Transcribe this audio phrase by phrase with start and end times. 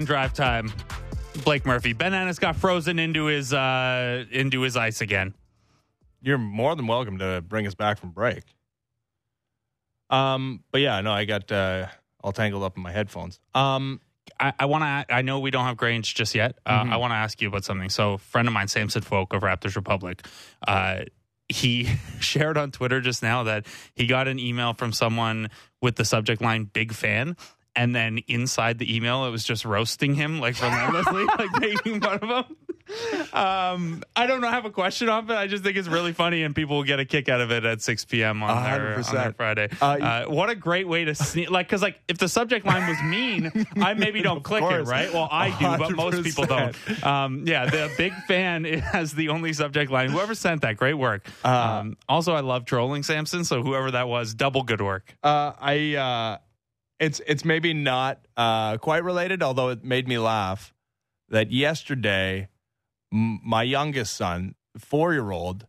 [0.00, 0.72] Fan drive time.
[1.44, 1.92] Blake Murphy.
[1.92, 5.34] Ben Ennis got frozen into his uh into his ice again.
[6.22, 8.44] You're more than welcome to bring us back from break.
[10.08, 11.88] Um, but yeah, no, I got uh,
[12.24, 13.40] all tangled up in my headphones.
[13.54, 14.00] Um,
[14.38, 15.14] I, I want to.
[15.14, 16.56] I know we don't have Grange just yet.
[16.64, 16.92] Uh, Mm-hmm.
[16.94, 17.90] I want to ask you about something.
[17.90, 20.26] So, a friend of mine, Samson Folk of Raptors Republic,
[20.66, 21.02] uh,
[21.50, 21.84] he
[22.20, 25.50] shared on Twitter just now that he got an email from someone
[25.82, 27.36] with the subject line "Big Fan."
[27.76, 32.18] And then inside the email, it was just roasting him like relentlessly, like making fun
[32.20, 32.56] of him.
[33.32, 35.34] Um, I don't know, I have a question on it.
[35.34, 37.64] I just think it's really funny, and people will get a kick out of it
[37.64, 38.42] at 6 p.m.
[38.42, 39.68] on, their, on their Friday.
[39.80, 41.50] Uh, Uh, what a great way to sneak!
[41.50, 45.12] Like, because like if the subject line was mean, I maybe don't click it, right?
[45.12, 46.74] Well, I do, but most people don't.
[47.06, 50.10] Um, yeah, the big fan has the only subject line.
[50.10, 51.28] Whoever sent that, great work.
[51.44, 51.48] Uh,
[51.80, 55.14] um, also, I love trolling Samson, so whoever that was, double good work.
[55.22, 56.38] uh, I uh,
[57.00, 60.72] it's it's maybe not uh, quite related, although it made me laugh
[61.30, 62.48] that yesterday
[63.12, 65.66] m- my youngest son, four year old,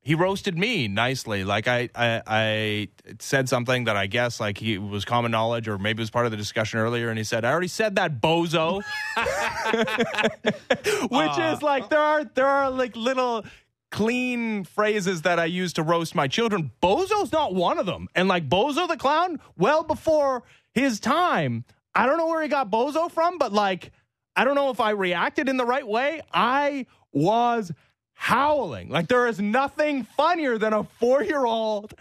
[0.00, 1.42] he roasted me nicely.
[1.42, 5.78] Like I, I I said something that I guess like he was common knowledge or
[5.78, 8.20] maybe it was part of the discussion earlier, and he said, "I already said that,
[8.22, 8.82] bozo,"
[11.10, 13.44] which is like there are there are like little
[13.90, 16.70] clean phrases that I use to roast my children.
[16.82, 18.08] Bozo's not one of them.
[18.14, 20.42] And like Bozo the clown, well before
[20.78, 23.90] his time, I don't know where he got Bozo from, but like
[24.36, 26.20] I don't know if I reacted in the right way.
[26.32, 27.72] I was
[28.12, 28.88] howling.
[28.88, 31.94] Like there is nothing funnier than a 4-year-old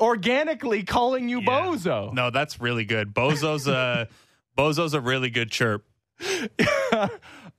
[0.00, 2.12] organically calling you Bozo.
[2.12, 3.14] No, that's really good.
[3.14, 4.08] Bozo's a
[4.58, 5.84] Bozo's a really good chirp.
[6.92, 7.08] uh,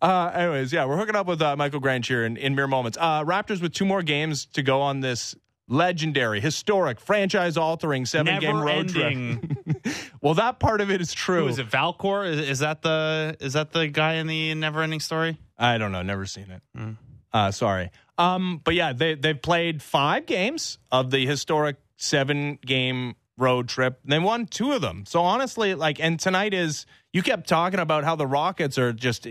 [0.02, 2.98] anyways, yeah, we're hooking up with uh, Michael Grange here in, in mere moments.
[3.00, 5.36] Uh, Raptors with two more games to go on this
[5.68, 9.58] legendary, historic, franchise-altering seven-game road ending.
[9.74, 9.96] trip.
[10.22, 11.44] well, that part of it is true.
[11.44, 11.70] Who is it?
[11.70, 12.28] Falkor?
[12.28, 15.38] Is, is that the is that the guy in the Never Ending Story?
[15.58, 16.02] I don't know.
[16.02, 16.62] Never seen it.
[16.78, 16.98] Mm.
[17.34, 17.92] Uh, sorry.
[18.18, 24.00] Um, but yeah, they they've played five games of the historic seven game road trip.
[24.06, 25.06] They won two of them.
[25.06, 29.28] So honestly, like, and tonight is you kept talking about how the Rockets are just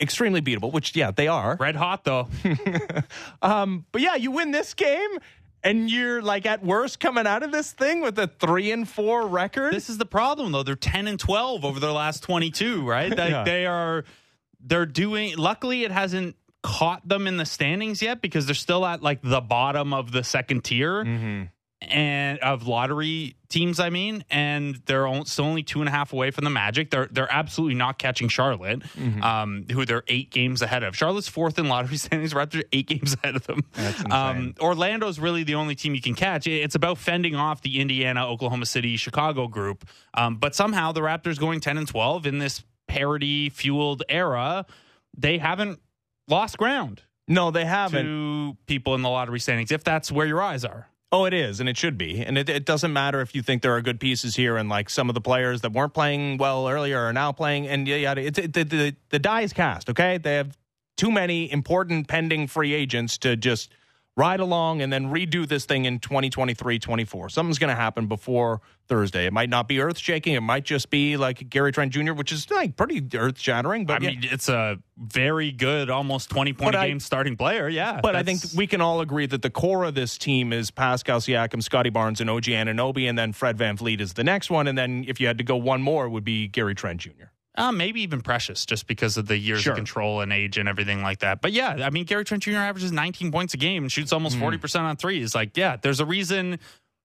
[0.00, 1.56] extremely beatable, which yeah, they are.
[1.58, 2.28] Red hot though.
[3.42, 5.10] Um, but yeah, you win this game.
[5.64, 9.26] And you're like at worst coming out of this thing with a three and four
[9.26, 9.72] record.
[9.72, 10.62] This is the problem, though.
[10.62, 12.86] They're ten and twelve over their last twenty-two.
[12.86, 13.10] Right?
[13.16, 13.44] Like Yeah.
[13.44, 14.04] they are.
[14.60, 15.36] They're doing.
[15.36, 19.40] Luckily, it hasn't caught them in the standings yet because they're still at like the
[19.40, 21.42] bottom of the second tier mm-hmm.
[21.88, 23.80] And of lottery teams.
[23.80, 26.90] I mean, and they're still only two and a half away from the Magic.
[26.90, 28.82] They're they're absolutely not catching Charlotte,
[29.22, 30.96] um, who they're eight games ahead of.
[30.96, 32.34] Charlotte's fourth in lottery standings.
[32.34, 33.64] Raptors are eight games ahead of them.
[34.10, 36.46] Um, Orlando's really the only team you can catch.
[36.46, 39.84] It's about fending off the Indiana, Oklahoma City, Chicago group.
[40.14, 44.66] Um, but somehow the Raptors going 10 and 12 in this parity fueled era,
[45.16, 45.80] they haven't
[46.28, 48.04] lost ground no, they haven't.
[48.04, 50.88] to people in the lottery standings, if that's where your eyes are.
[51.14, 52.24] Oh, it is, and it should be.
[52.24, 54.88] And it, it doesn't matter if you think there are good pieces here, and like
[54.88, 57.68] some of the players that weren't playing well earlier are now playing.
[57.68, 59.90] And yeah, yeah, it, the, the the die is cast.
[59.90, 60.56] Okay, they have
[60.96, 63.70] too many important pending free agents to just
[64.16, 68.60] ride along and then redo this thing in 2023 24 something's going to happen before
[68.86, 72.12] thursday it might not be earth shaking it might just be like gary trent jr
[72.12, 74.10] which is like pretty earth shattering but I yeah.
[74.10, 77.68] mean, it's a very good, almost 20 point But a I- game starting player.
[77.68, 78.00] Yeah.
[78.00, 81.18] But I think we can all agree that the core of this team is Pascal
[81.18, 84.68] Siakam, Scottie Barnes, and OG Anunoby, and then Fred VanVleet is the next one.
[84.68, 87.31] And then if you had to go one more, it would be Gary Trent Jr.
[87.54, 89.72] Uh, maybe even Precious, just because of the years Sure.
[89.72, 91.42] of control and age and everything like that.
[91.42, 92.52] But yeah, I mean, Gary Trent Jr.
[92.56, 94.42] averages 19 points a game and shoots almost Hmm.
[94.44, 95.34] 40% on threes.
[95.34, 96.58] Like, yeah, there's a reason.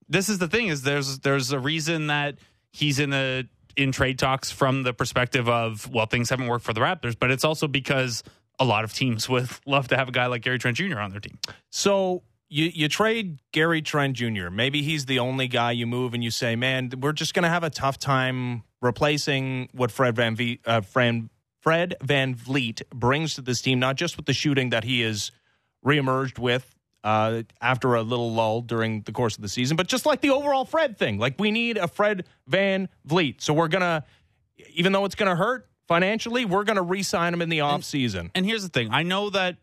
[0.07, 2.38] This is the thing is there's there's a reason that
[2.71, 6.71] he's in the in trade talks from the perspective of well things haven't worked for
[6.73, 8.23] the Raptors, but it's also because
[8.57, 10.97] a lot of teams would love to have a guy like Gary Trent Jr.
[10.99, 11.38] on their team.
[11.71, 14.49] So you you trade Gary Trent Jr.
[14.49, 17.49] Maybe he's the only guy you move, and you say, "Man, we're just going to
[17.49, 21.29] have a tough time replacing what Fred Van v- uh, Fran,
[21.61, 25.31] Fred VanVleet brings to this team, not just with the shooting that he is
[25.85, 26.73] reemerged with."
[27.03, 30.29] Uh, after a little lull during the course of the season, but just like the
[30.29, 33.41] overall Fred thing, like we need a Fred Van Vliet.
[33.41, 34.03] So we're gonna,
[34.73, 38.31] even though it's gonna hurt financially, we're gonna re-sign him in the off season.
[38.35, 39.57] And here's the thing: I know that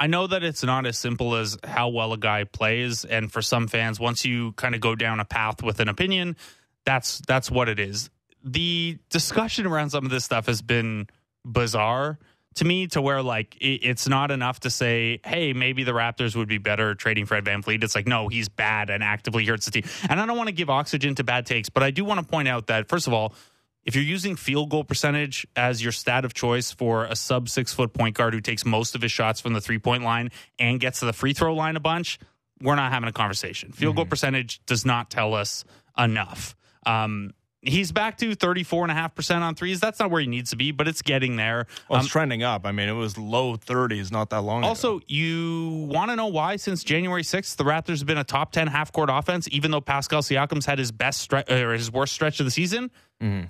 [0.00, 3.42] I know that it's not as simple as how well a guy plays, and for
[3.42, 6.36] some fans, once you kind of go down a path with an opinion,
[6.84, 8.10] that's that's what it is.
[8.42, 11.06] The discussion around some of this stuff has been
[11.44, 12.18] bizarre
[12.56, 16.36] to me, to where like it, it's not enough to say, "Hey, maybe the Raptors
[16.36, 19.70] would be better trading Fred VanVleet." It's like, no, he's bad and actively hurts the
[19.70, 19.84] team.
[20.08, 22.26] And I don't want to give oxygen to bad takes, but I do want to
[22.26, 23.34] point out that first of all
[23.84, 27.72] if you're using field goal percentage as your stat of choice for a sub six
[27.72, 30.80] foot point guard who takes most of his shots from the three point line and
[30.80, 32.18] gets to the free throw line a bunch,
[32.60, 33.72] we're not having a conversation.
[33.72, 33.98] Field mm-hmm.
[33.98, 35.64] goal percentage does not tell us
[35.96, 36.54] enough.
[36.86, 37.32] Um,
[37.66, 39.80] He's back to 34.5% on threes.
[39.80, 41.66] That's not where he needs to be, but it's getting there.
[41.88, 42.66] Well, it's um, trending up.
[42.66, 45.04] I mean, it was low 30s not that long also, ago.
[45.08, 48.66] you want to know why since January 6th, the Raptors have been a top 10
[48.66, 52.38] half court offense, even though Pascal Siakam's had his best stre- or his worst stretch
[52.38, 52.90] of the season?
[53.22, 53.46] Mm-hmm.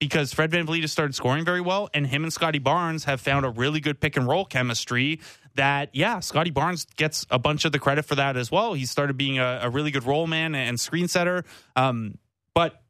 [0.00, 3.46] Because Fred VanVleet has started scoring very well, and him and Scottie Barnes have found
[3.46, 5.20] a really good pick and roll chemistry
[5.54, 8.74] that, yeah, Scottie Barnes gets a bunch of the credit for that as well.
[8.74, 11.44] He started being a, a really good role man and screen setter.
[11.76, 12.18] Um,
[12.54, 12.82] but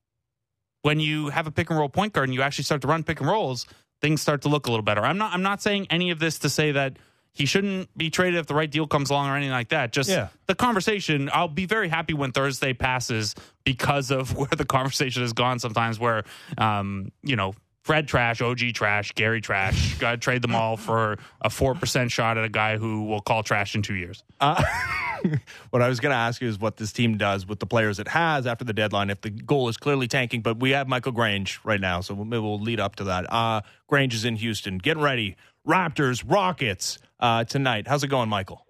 [0.83, 3.05] when you have a pick and roll point guard and you actually start to run
[3.05, 3.67] pick and rolls,
[4.01, 5.03] things start to look a little better.
[5.03, 6.99] I'm not I'm not saying any of this to say that
[7.35, 9.93] he shouldn't be traded if the right deal comes along or anything like that.
[9.93, 10.29] Just yeah.
[10.47, 11.29] the conversation.
[11.33, 13.35] I'll be very happy when Thursday passes
[13.65, 15.59] because of where the conversation has gone.
[15.59, 16.23] Sometimes where,
[16.57, 19.95] um, you know, Fred trash, OG trash, Gary trash.
[19.99, 23.21] Got to trade them all for a four percent shot at a guy who will
[23.21, 24.23] call trash in two years.
[24.41, 24.63] Uh,
[25.71, 27.99] what I was going to ask you is what this team does with the players
[27.99, 29.11] it has after the deadline.
[29.11, 32.41] If the goal is clearly tanking, but we have Michael Grange right now, so maybe
[32.41, 33.31] we'll lead up to that.
[33.31, 35.37] Uh, Grange is in Houston, getting ready.
[35.67, 37.89] Raptors, Rockets uh, tonight.
[37.89, 38.67] How's it going, Michael?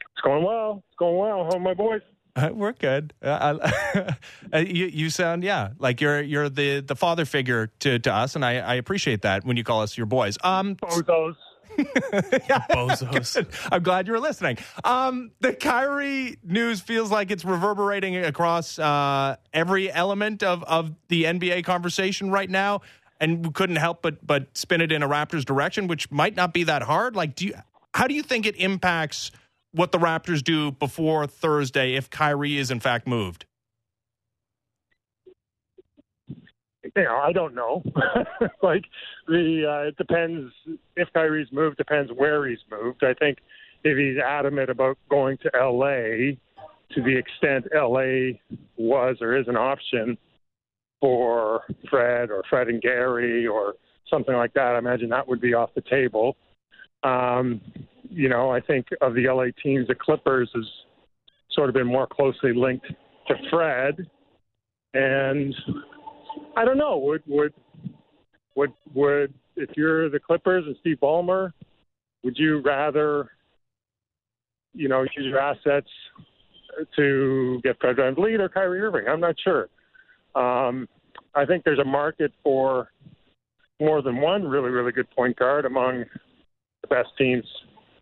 [0.00, 0.84] It's going well.
[0.88, 1.44] It's going well.
[1.44, 2.02] How are my boys?
[2.36, 3.12] Uh, we're good.
[3.20, 3.58] Uh,
[4.54, 8.36] uh, you, you sound yeah like you're you're the the father figure to, to us,
[8.36, 10.38] and I, I appreciate that when you call us your boys.
[10.44, 11.34] Um, Bozos.
[11.78, 13.68] yeah, Bozos.
[13.72, 14.58] I'm glad you were listening.
[14.84, 21.24] Um, the Kyrie news feels like it's reverberating across uh, every element of of the
[21.24, 22.82] NBA conversation right now,
[23.20, 26.52] and we couldn't help but but spin it in a Raptors direction, which might not
[26.52, 27.16] be that hard.
[27.16, 27.54] Like, do you?
[27.94, 29.30] How do you think it impacts?
[29.72, 33.44] what the Raptors do before Thursday if Kyrie is in fact moved?
[36.28, 37.82] You know, I don't know.
[38.62, 38.84] like
[39.26, 40.52] the uh, it depends
[40.96, 41.76] if Kyrie's moved.
[41.76, 43.04] Depends where he's moved.
[43.04, 43.38] I think
[43.84, 46.38] if he's adamant about going to L.A.
[46.94, 48.40] to the extent L.A.
[48.76, 50.16] was or is an option
[51.00, 53.74] for Fred or Fred and Gary or
[54.10, 56.36] something like that, I imagine that would be off the table.
[57.02, 57.60] Um,
[58.10, 60.64] you know, I think of the LA teams, the Clippers has
[61.52, 62.86] sort of been more closely linked
[63.28, 64.06] to Fred,
[64.94, 65.54] and
[66.56, 67.52] I don't know would would
[68.54, 71.52] would would if you're the Clippers and Steve Ballmer,
[72.24, 73.30] would you rather
[74.72, 75.88] you know use your assets
[76.96, 79.06] to get Fred VanVleet or Kyrie Irving?
[79.08, 79.68] I'm not sure.
[80.34, 80.88] Um,
[81.34, 82.90] I think there's a market for
[83.80, 86.04] more than one really really good point guard among
[86.82, 87.44] the best teams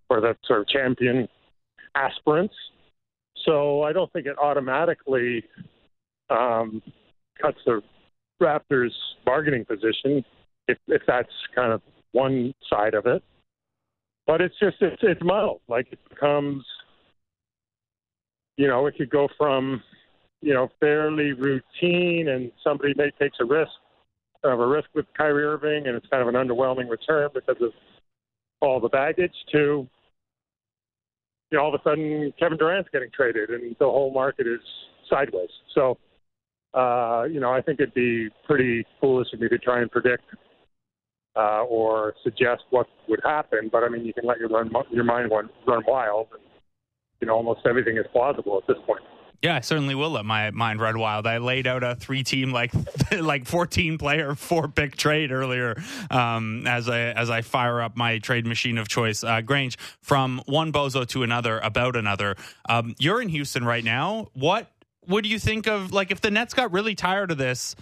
[0.09, 1.29] or the sort of champion
[1.95, 2.55] aspirants.
[3.45, 5.45] So I don't think it automatically
[6.31, 6.83] um,
[7.41, 7.83] cuts the
[8.41, 8.91] Raptors'
[9.25, 10.25] bargaining position
[10.69, 11.81] if, if that's kind of
[12.13, 13.23] one side of it.
[14.27, 15.61] But it's just it's it's muddled.
[15.69, 16.65] Like it becomes,
[18.57, 19.83] you know, it could go from,
[20.43, 23.73] you know, fairly routine, and somebody may takes a risk,
[24.45, 27.73] of a risk with Kyrie Irving, and it's kind of an underwhelming return because of
[28.61, 29.89] all the baggage, to
[31.51, 34.61] you know, all of a sudden Kevin Durant's getting traded and the whole market is
[35.09, 35.51] sideways.
[35.75, 35.99] So,
[36.75, 40.25] uh, you know, I think it'd be pretty foolish of me to try and predict
[41.37, 43.69] uh, or suggest what would happen.
[43.71, 46.29] But I mean, you can let your run your mind run, run wild.
[46.33, 46.43] And,
[47.21, 49.03] you know, almost everything is plausible at this point.
[49.43, 51.27] Yeah, I certainly will let my mind run wild.
[51.27, 52.73] I laid out a three team like
[53.13, 58.19] like fourteen player four pick trade earlier um, as I as I fire up my
[58.19, 59.23] trade machine of choice.
[59.23, 62.37] Uh, Grange from one bozo to another about another.
[62.69, 64.29] Um, you're in Houston right now.
[64.35, 64.71] What
[65.07, 67.77] would you think of like if the Nets got really tired of this?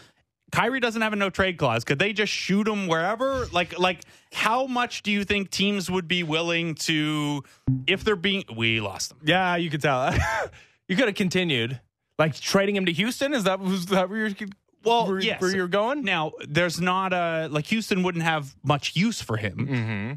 [0.52, 1.82] Kyrie doesn't have a no trade clause.
[1.82, 3.46] Could they just shoot him wherever?
[3.46, 7.42] Like, like how much do you think teams would be willing to
[7.88, 8.44] if they're being?
[8.54, 9.18] We lost them.
[9.24, 10.14] Yeah, you could tell.
[10.88, 11.80] You could have continued,
[12.18, 13.32] like trading him to Houston.
[13.34, 14.48] Is that was that where you're?
[14.84, 15.40] Well, where, yes.
[15.40, 16.32] where you're going now?
[16.46, 19.56] There's not a like Houston wouldn't have much use for him.
[19.56, 20.12] Mm-hmm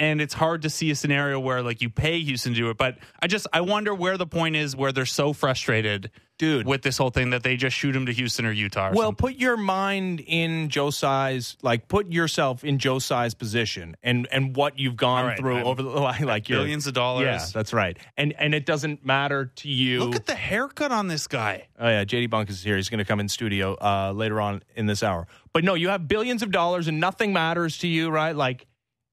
[0.00, 2.78] and it's hard to see a scenario where like you pay Houston to do it.
[2.78, 6.80] But I just I wonder where the point is where they're so frustrated, dude, with
[6.80, 8.88] this whole thing that they just shoot him to Houston or Utah.
[8.88, 9.34] Or well, something.
[9.34, 14.56] put your mind in Joe Tsai's like put yourself in Joe Tsai's position and and
[14.56, 15.90] what you've gone right, through over the
[16.24, 17.24] like billions of dollars.
[17.26, 17.98] Yeah, that's right.
[18.16, 20.00] And and it doesn't matter to you.
[20.00, 21.68] Look at the haircut on this guy.
[21.78, 22.76] Oh yeah, JD Bunk is here.
[22.76, 25.26] He's going to come in studio uh, later on in this hour.
[25.52, 28.34] But no, you have billions of dollars and nothing matters to you, right?
[28.34, 28.66] Like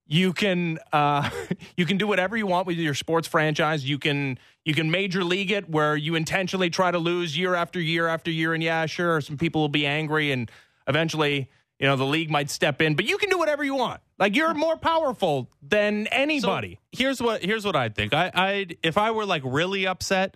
[0.07, 1.29] you can uh,
[1.77, 3.87] you can do whatever you want with your sports franchise.
[3.87, 7.79] You can you can major league it where you intentionally try to lose year after
[7.79, 8.53] year after year.
[8.53, 10.49] And yeah, sure, some people will be angry and
[10.87, 11.49] eventually,
[11.79, 14.01] you know, the league might step in, but you can do whatever you want.
[14.17, 16.79] Like you're more powerful than anybody.
[16.93, 18.13] So here's what here's what I think.
[18.13, 20.35] I I if I were like really upset,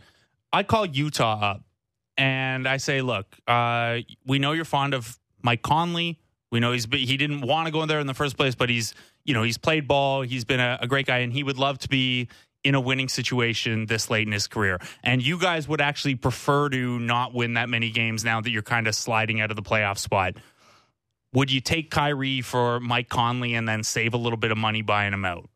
[0.54, 1.64] I'd call Utah up
[2.18, 6.20] and I say, look, uh, we know you're fond of Mike Conley.
[6.52, 8.70] We know he's he didn't want to go in there in the first place, but
[8.70, 8.94] he's
[9.24, 10.22] you know he's played ball.
[10.22, 12.28] He's been a, a great guy, and he would love to be
[12.64, 14.80] in a winning situation this late in his career.
[15.04, 18.62] And you guys would actually prefer to not win that many games now that you're
[18.62, 20.36] kind of sliding out of the playoff spot.
[21.34, 24.82] Would you take Kyrie for Mike Conley and then save a little bit of money
[24.82, 25.50] buying him out?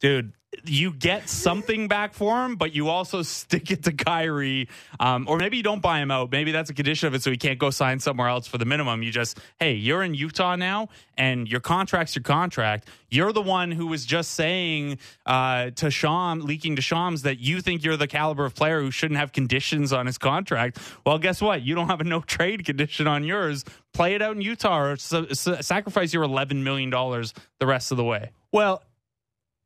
[0.00, 0.32] Dude,
[0.64, 4.68] you get something back for him, but you also stick it to Kyrie.
[5.00, 6.30] Um, or maybe you don't buy him out.
[6.30, 8.64] Maybe that's a condition of it so he can't go sign somewhere else for the
[8.64, 9.02] minimum.
[9.02, 12.88] You just, hey, you're in Utah now and your contract's your contract.
[13.10, 17.60] You're the one who was just saying uh, to Sham, leaking to Shams that you
[17.60, 20.78] think you're the caliber of player who shouldn't have conditions on his contract.
[21.06, 21.62] Well, guess what?
[21.62, 23.64] You don't have a no trade condition on yours.
[23.92, 28.30] Play it out in Utah or sacrifice your $11 million the rest of the way.
[28.50, 28.82] Well,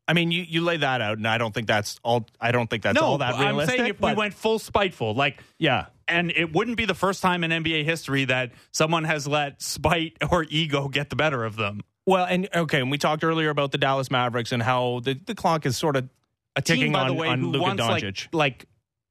[0.09, 2.27] I mean, you, you lay that out, and I don't think that's all.
[2.41, 3.75] I don't think that's no, all that realistic.
[3.75, 6.95] I'm saying if but, we went full spiteful, like yeah, and it wouldn't be the
[6.95, 11.45] first time in NBA history that someone has let spite or ego get the better
[11.45, 11.83] of them.
[12.07, 15.35] Well, and okay, and we talked earlier about the Dallas Mavericks and how the, the
[15.35, 16.09] clock is sort of
[16.57, 18.29] a ticking on, by the way, on who Luka once Doncic.
[18.33, 18.67] like, like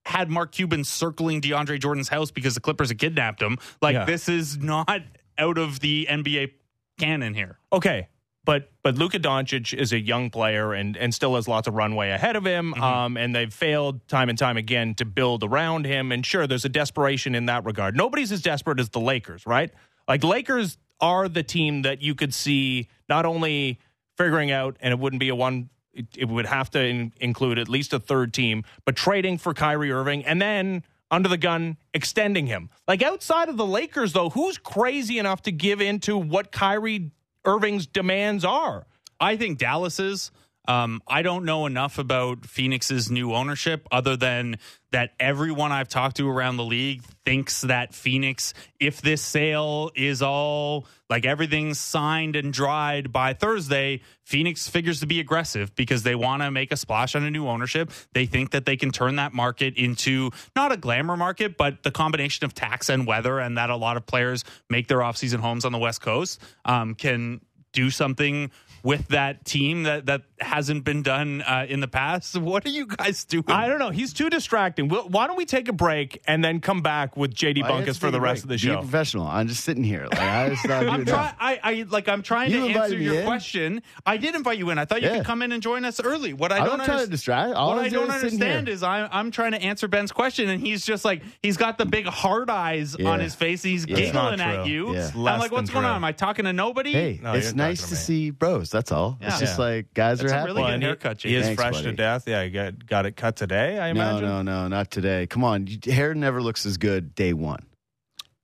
[0.07, 3.57] had Mark Cuban circling DeAndre Jordan's house because the Clippers had kidnapped him.
[3.81, 4.05] Like Yeah.
[4.05, 4.89] this is not
[5.37, 6.53] out of the NBA
[6.99, 7.59] canon here.
[7.71, 8.07] Okay,
[8.47, 12.11] but but Luka Doncic is a young player and and still has lots of runway
[12.11, 12.71] ahead of him.
[12.71, 12.81] Mm-hmm.
[12.81, 16.13] Um, and they've failed time and time again to build around him.
[16.13, 17.97] And sure, there's a desperation in that regard.
[17.97, 19.71] Nobody's as desperate as the Lakers, right?
[20.07, 23.79] Like Lakers are the team that you could see not only
[24.15, 25.69] figuring out, and it wouldn't be a one.
[25.91, 29.53] It, it would have to in, include at least a third team, but trading for
[29.53, 32.69] Kyrie Irving and then under the gun extending him.
[32.87, 37.11] Like outside of the Lakers, though, who's crazy enough to give into what Kyrie
[37.47, 38.85] Irving's demands are?
[39.19, 40.31] I think Dallas's.
[40.67, 44.57] Um, I don't know enough about Phoenix's new ownership other than
[44.91, 50.21] that everyone I've talked to around the league thinks that Phoenix, if this sale is
[50.21, 56.15] all like everything's signed and dried by Thursday, Phoenix figures to be aggressive because they
[56.15, 57.91] want to make a splash on a new ownership.
[58.13, 61.91] They think that they can turn that market into not a glamour market, but the
[61.91, 65.63] combination of tax and weather, and that a lot of players make their offseason homes
[65.63, 67.39] on the West Coast um, can
[67.71, 68.51] do something
[68.87, 72.37] with that team that that hasn't been done uh, in the past.
[72.47, 73.43] What are you guys doing?
[73.49, 73.89] I don't know.
[73.89, 74.87] He's too distracting.
[74.87, 77.97] We'll, why don't we take a break and then come back with JD Why Bunkis
[77.99, 78.61] for the a rest of break?
[78.61, 78.81] the Be a show?
[78.81, 79.27] professional.
[79.27, 80.03] I'm just sitting here.
[80.09, 81.33] Like I just not I'm doing trying.
[81.39, 82.07] I, I like.
[82.07, 83.25] I'm trying You to invited answer me your in.
[83.25, 83.81] question.
[84.05, 84.77] I did invite you in.
[84.77, 85.17] I thought you Yeah.
[85.17, 86.31] could come in and join us early.
[86.33, 87.11] What I I'm don't not trying to understand.
[87.11, 87.53] distract.
[87.55, 88.73] All what I'm I doing don't is sitting understand here.
[88.75, 91.85] is I'm I'm trying to answer Ben's question, and he's just like he's got the
[91.85, 93.09] big hard eyes Yeah.
[93.09, 93.63] on his face.
[93.65, 93.97] And he's Yeah.
[93.97, 94.71] It's not giggling at true.
[94.71, 94.93] you.
[94.95, 95.09] Yeah.
[95.13, 95.95] I'm Less like, what's than going on?
[95.97, 96.93] Am I talking to nobody?
[96.93, 98.19] Hey, No, it's you're nice talking to to me.
[98.19, 98.69] see bros.
[98.77, 99.17] That's all.
[99.19, 99.39] It's Yeah.
[99.39, 99.65] just Yeah.
[99.65, 100.51] like guys That's are a happy.
[100.51, 102.27] really good and he- haircut, He is Thanks, fresh to death.
[102.27, 104.21] Yeah, you got, got it cut today, I imagine.
[104.29, 105.25] no, no, no, not today.
[105.25, 107.65] Come on, hair never looks as good day one.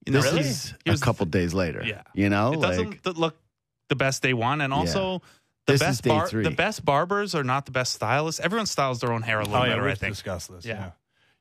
[0.08, 0.40] You This really?
[0.42, 1.84] is He a couple days later.
[1.86, 2.02] Yeah.
[2.16, 3.38] you know, It like doesn't th- look
[3.90, 5.22] the best day one, and also
[5.68, 6.44] the This is best day bar- three.
[6.44, 8.42] the best barbers are not the best stylists.
[8.42, 9.88] Everyone styles their own hair a oh, little Oh, yeah, better.
[9.90, 10.14] I think.
[10.16, 10.66] Discuss this.
[10.66, 10.74] Yeah.
[10.74, 10.92] Yeah.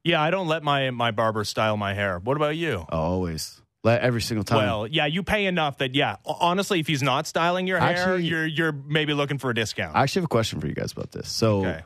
[0.05, 2.19] yeah, I don't let my, my barber style my hair.
[2.19, 2.85] What about you?
[2.93, 4.59] oh, always like every single time.
[4.59, 6.17] Well, yeah, you pay enough that yeah.
[6.25, 9.97] Honestly, if he's not styling your hair, Actually- you're you're maybe looking for a discount.
[9.97, 11.29] I actually have a question for you guys about this.
[11.29, 11.83] So okay.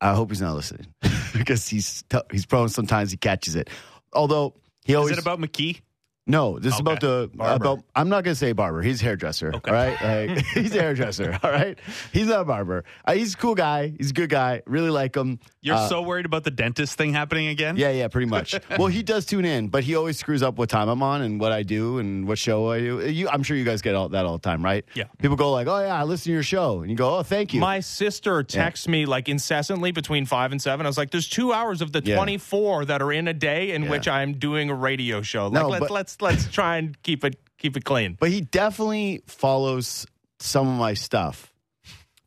[0.00, 0.86] I hope he's not listening
[1.32, 2.68] because he's t- he's prone.
[2.68, 3.70] Sometimes he catches it.
[4.12, 5.80] Although he always Is it about McKee?
[6.26, 7.54] No, this is about the Barber.
[7.64, 7.84] about.
[7.94, 8.80] I'm not gonna say barber.
[8.80, 9.52] He's a hairdresser.
[9.54, 9.70] Okay.
[9.70, 11.38] All right, like, he's a hairdresser.
[11.42, 11.78] All right,
[12.14, 12.84] he's not a barber.
[13.04, 13.92] Uh, he's a cool guy.
[13.98, 14.62] He's a good guy.
[14.66, 15.38] Really like him.
[15.60, 17.76] You're Uh, so worried about the dentist thing happening again?
[17.76, 18.54] Yeah, yeah, pretty much.
[18.78, 21.38] well, he does tune in, but he always screws up what time I'm on and
[21.38, 23.06] what I do and what show I do.
[23.06, 24.84] You, I'm sure you guys get all that all the time, right?
[24.94, 25.04] Yeah.
[25.18, 27.52] People go like, "Oh yeah, I listen to your show," and you go, "Oh, thank
[27.52, 30.86] you." My sister texts me like incessantly between five and seven.
[30.86, 32.16] I was like, "There's two hours of the Yeah.
[32.16, 33.90] 24 that are in a day in Yeah.
[33.90, 35.48] which I'm doing a radio show.
[35.48, 38.40] Like, No, let's but- let's let's try and keep it keep it clean." But he
[38.40, 40.06] definitely follows
[40.40, 41.52] some of my stuff.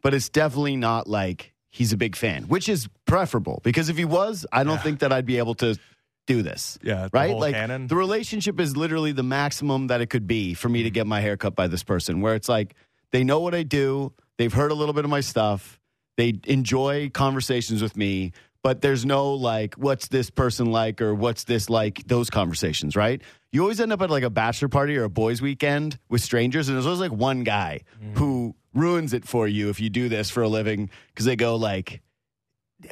[0.01, 4.05] But it's definitely not like he's a big fan, which is preferable because if he
[4.05, 4.79] was, I don't Yeah.
[4.79, 5.77] think that I'd be able to
[6.25, 6.77] do this.
[6.81, 7.35] Yeah, right?
[7.35, 7.87] Like canon.
[7.87, 10.93] the relationship is literally the maximum that it could be for me to mm.
[10.93, 12.75] get my hair cut by this person where it's like
[13.11, 15.79] they know what I do, they've heard a little bit of my stuff,
[16.17, 21.45] they enjoy conversations with me, but there's no like what's this person like or what's
[21.45, 23.21] this like those conversations, right?
[23.51, 26.67] You always end up at like a bachelor party or a boys weekend with strangers
[26.67, 28.17] and there's always like one guy Mm.
[28.17, 31.55] who ruins it for you if you do this for a living because they go
[31.55, 32.01] like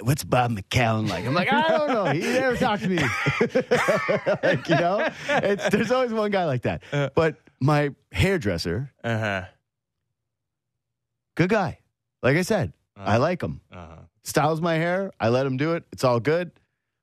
[0.02, 1.26] what's Bob McCown like?
[1.28, 2.06] I'm like, I don't know.
[2.06, 2.98] He never talked to me.
[4.44, 6.82] like, you know, it's, there's always one guy like that.
[6.92, 7.10] Uh.
[7.14, 9.42] But my hairdresser, Uh huh.
[11.36, 11.80] good guy.
[12.24, 13.62] Like I said, I like him.
[13.72, 13.98] Uh-huh.
[14.24, 15.12] Styles my hair.
[15.20, 15.84] I let him do it.
[15.92, 16.50] It's all good.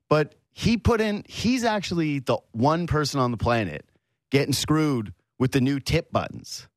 [0.08, 3.84] But he put in, he's actually the one person on the planet
[4.30, 6.68] getting screwed with the new tip buttons.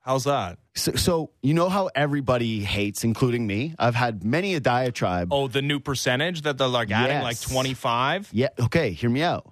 [0.00, 0.58] How's that?
[0.74, 3.74] So, so you know how everybody hates, including me?
[3.78, 5.28] I've had many a diatribe.
[5.32, 8.28] Oh, the new percentage that they're like adding like 25?
[8.30, 8.48] Yeah.
[8.60, 8.90] Okay.
[8.90, 9.50] Hear me out.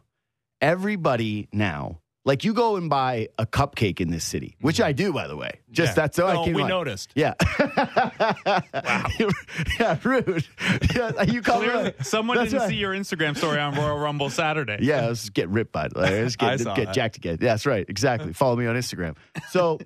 [0.60, 4.86] Everybody now, like you go and buy a cupcake in this city, which mm-hmm.
[4.86, 5.60] I do, by the way.
[5.72, 5.94] Just Yeah.
[5.94, 6.68] that's so I oh, came we on.
[6.68, 7.10] noticed.
[7.14, 7.34] Yeah.
[9.80, 9.98] yeah.
[10.04, 10.46] Rude.
[10.94, 11.22] Yeah.
[11.22, 11.92] You call Clearly, me.
[12.02, 12.70] someone That's didn't right.
[12.70, 14.78] see your Instagram story on Royal Rumble Saturday.
[14.80, 15.96] Yeah, let's get ripped by it.
[15.96, 16.94] Let's I get, saw get that.
[16.94, 17.38] jacked again.
[17.40, 17.84] Yeah, that's right.
[17.88, 18.32] Exactly.
[18.34, 19.16] Follow me on Instagram.
[19.50, 19.78] So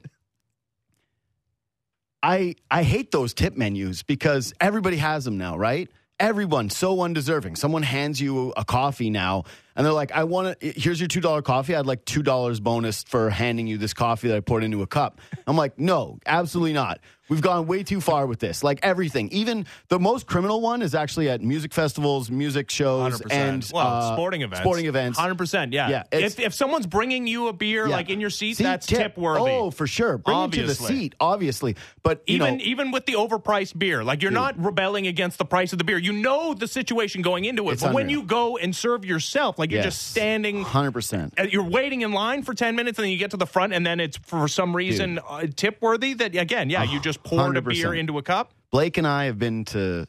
[2.23, 5.89] I I hate those tip menus because everybody has them now, right?
[6.19, 7.57] Everyone so undeserving.
[7.57, 9.45] Someone hands you a coffee now,
[9.77, 10.73] and they're like, "I want to.
[10.73, 11.75] Here's your two dollar coffee.
[11.75, 14.87] I'd like two dollars bonus for handing you this coffee that I poured into a
[14.87, 17.01] cup." I'm like, "No, absolutely not.
[17.29, 18.63] We've gone way too far with this.
[18.63, 23.33] Like everything, even the most criminal one is actually at music festivals, music shows, 100%.
[23.33, 24.61] and well, uh, sporting events.
[24.61, 25.19] Sporting events.
[25.19, 25.73] 100%.
[25.73, 25.89] Yeah.
[25.89, 27.97] Yeah, if, if someone's bringing you a beer Yeah.
[27.97, 29.51] like in your seat, Seat that's tip, worthy.
[29.51, 30.19] Oh, for sure.
[30.19, 31.75] Bring it to the seat, obviously.
[32.05, 35.45] But you even know, even with the overpriced beer, like you're not rebelling against the
[35.45, 35.99] price of the beer.
[35.99, 37.73] You know the situation going into it.
[37.75, 39.95] It's but when you go and serve yourself, like you're Yes.
[39.95, 41.35] just standing, hundred percent.
[41.51, 43.87] you're waiting in line for ten minutes, and then you get to the front, and
[43.87, 46.15] then it's for some reason uh, tip worthy.
[46.15, 48.53] That again, yeah, you just poured a beer into a cup.
[48.71, 50.07] Blake and I have been to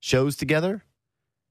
[0.00, 0.84] shows together.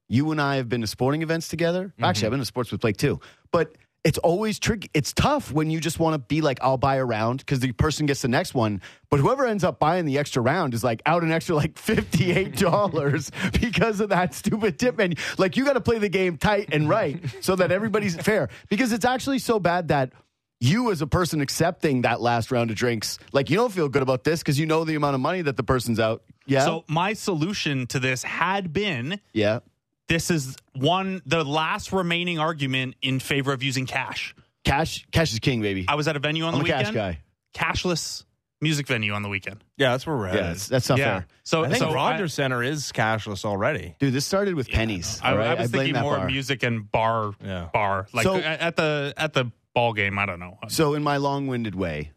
[0.09, 1.87] You and I have been to sporting events together.
[1.87, 2.03] Mm-hmm.
[2.05, 3.19] Actually, I've been to sports with Blake too.
[3.51, 3.75] But
[4.07, 4.89] it's always tricky.
[4.93, 7.73] It's tough when you just want to be like, I'll buy a round because the
[7.73, 8.81] person gets the next one.
[9.09, 13.51] But whoever ends up buying the extra round is like out an extra like $58
[13.61, 15.17] because of that stupid tip menu.
[15.37, 18.93] Like you got to play the game tight and right so that everybody's fair because
[18.93, 20.13] it's actually so bad that
[20.61, 24.03] you as a person accepting that last round of drinks, like you don't feel good
[24.03, 26.23] about this because you know the amount of money that the person's out.
[26.45, 26.63] Yeah.
[26.63, 29.59] So my solution to this had been yeah.
[30.07, 34.35] this is one the last remaining argument in favor of using cash.
[34.63, 35.85] Cash cash is king, baby.
[35.87, 37.19] I was at a venue on I'm the a cash guy.
[37.55, 38.23] Cashless
[38.61, 39.63] music venue on the weekend.
[39.77, 40.35] Yeah, that's where we're at.
[40.35, 41.27] Yeah, that's, that's not fair.
[41.43, 43.95] So I think so Rogers Center is cashless already.
[43.99, 45.19] Dude, this started with pennies.
[45.23, 45.47] I, all right?
[45.47, 46.25] I was blame thinking that more bar.
[46.27, 47.69] music and bar Yeah.
[47.73, 50.17] bar like So- at the at the ball game.
[50.19, 50.57] I don't know.
[50.69, 52.11] So in my long-winded way,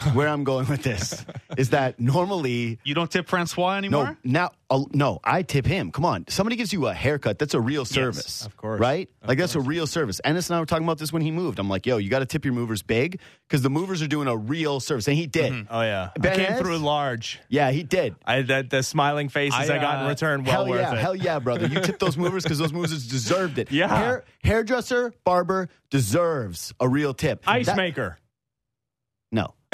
[0.14, 1.24] where I'm going with this
[1.58, 4.16] is that normally You don't tip Francois anymore.
[4.24, 5.90] no now uh, no I tip him.
[5.90, 7.38] Come on, somebody gives you a haircut.
[7.38, 8.80] That's a real service, of course.
[8.80, 9.08] right?
[9.22, 10.20] Of like that's a real service.
[10.24, 11.58] Ennis and I were talking about this when he moved.
[11.58, 14.28] I'm like, yo, you got to tip your movers big because the movers are doing
[14.28, 15.66] a real service, and he did.
[15.68, 16.60] Oh yeah, Ben I came Hess?
[16.60, 17.40] through large.
[17.48, 18.14] Yeah, he did.
[18.24, 20.92] I that the smiling faces I, I, got in uh, return well hell worth yeah,
[20.92, 20.98] it.
[20.98, 21.66] hell yeah, brother!
[21.66, 23.72] You tip those movers because those movers deserved it.
[23.72, 23.88] Yeah.
[23.88, 27.42] Hair, hairdresser, barber deserves a real tip.
[27.46, 28.18] Ice That- maker.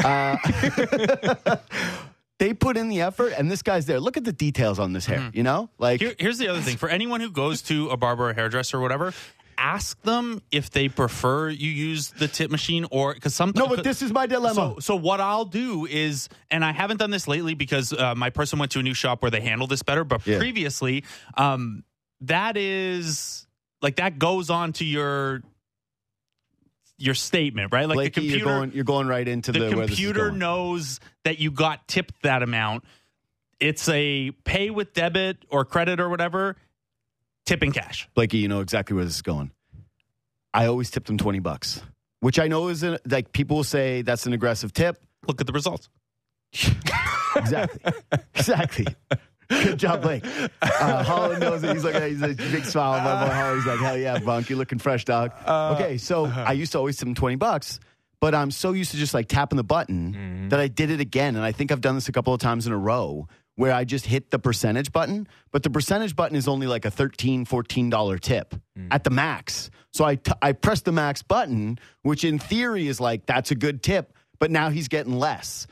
[0.04, 0.36] Uh,
[2.38, 4.00] they put in the effort, and this guy's there.
[4.00, 5.30] Look at the details on this hair.
[5.32, 8.30] You know, like Here, here's the other thing: for anyone who goes to a barber
[8.30, 9.14] or hairdresser or whatever,
[9.58, 13.68] ask them if they prefer you use the tip machine or because sometimes.
[13.68, 14.54] no, but this is my dilemma.
[14.54, 18.30] So, so what I'll do is, and I haven't done this lately because uh, my
[18.30, 20.04] person went to a new shop where they handle this better.
[20.04, 20.38] But Yeah.
[20.38, 21.04] previously,
[21.38, 21.84] um,
[22.20, 23.46] that is
[23.80, 25.42] like that goes on to your
[26.98, 27.88] your statement, right?
[27.88, 30.04] Like Blakey, the you're computer, going, you're going right into the, the where this is
[30.04, 32.84] computer knows that you got tipped that amount.
[33.60, 36.56] It's a pay with debit or credit or whatever,
[37.46, 38.08] tip in cash.
[38.14, 39.50] Blakey, you know exactly where this is going.
[40.52, 41.82] I always tip them twenty bucks,
[42.20, 45.02] which I know is an, like people will say that's an aggressive tip.
[45.26, 45.88] Look at the results.
[47.36, 47.92] Exactly,
[48.34, 48.86] exactly.
[49.48, 50.24] Good job, Blake.
[50.60, 51.74] Uh, Holland knows it.
[51.74, 53.02] He's like, he's a big smile.
[53.02, 53.56] My boy Holland.
[53.58, 55.32] He's like, hell yeah, Bunk, you're looking fresh, dog.
[55.44, 56.44] Uh, okay, so uh-huh.
[56.46, 57.80] I used to always tip him 20 bucks,
[58.20, 60.48] but I'm so used to just like tapping the button mm-hmm.
[60.48, 61.36] that I did it again.
[61.36, 63.84] And I think I've done this a couple of times in a row where I
[63.84, 68.20] just hit the percentage button, but the percentage button is only like a $13, $14
[68.20, 68.88] tip mm.
[68.90, 69.70] at the max.
[69.92, 73.54] So I, t- I press the max button, which in theory is like, that's a
[73.54, 75.66] good tip, but now he's getting less.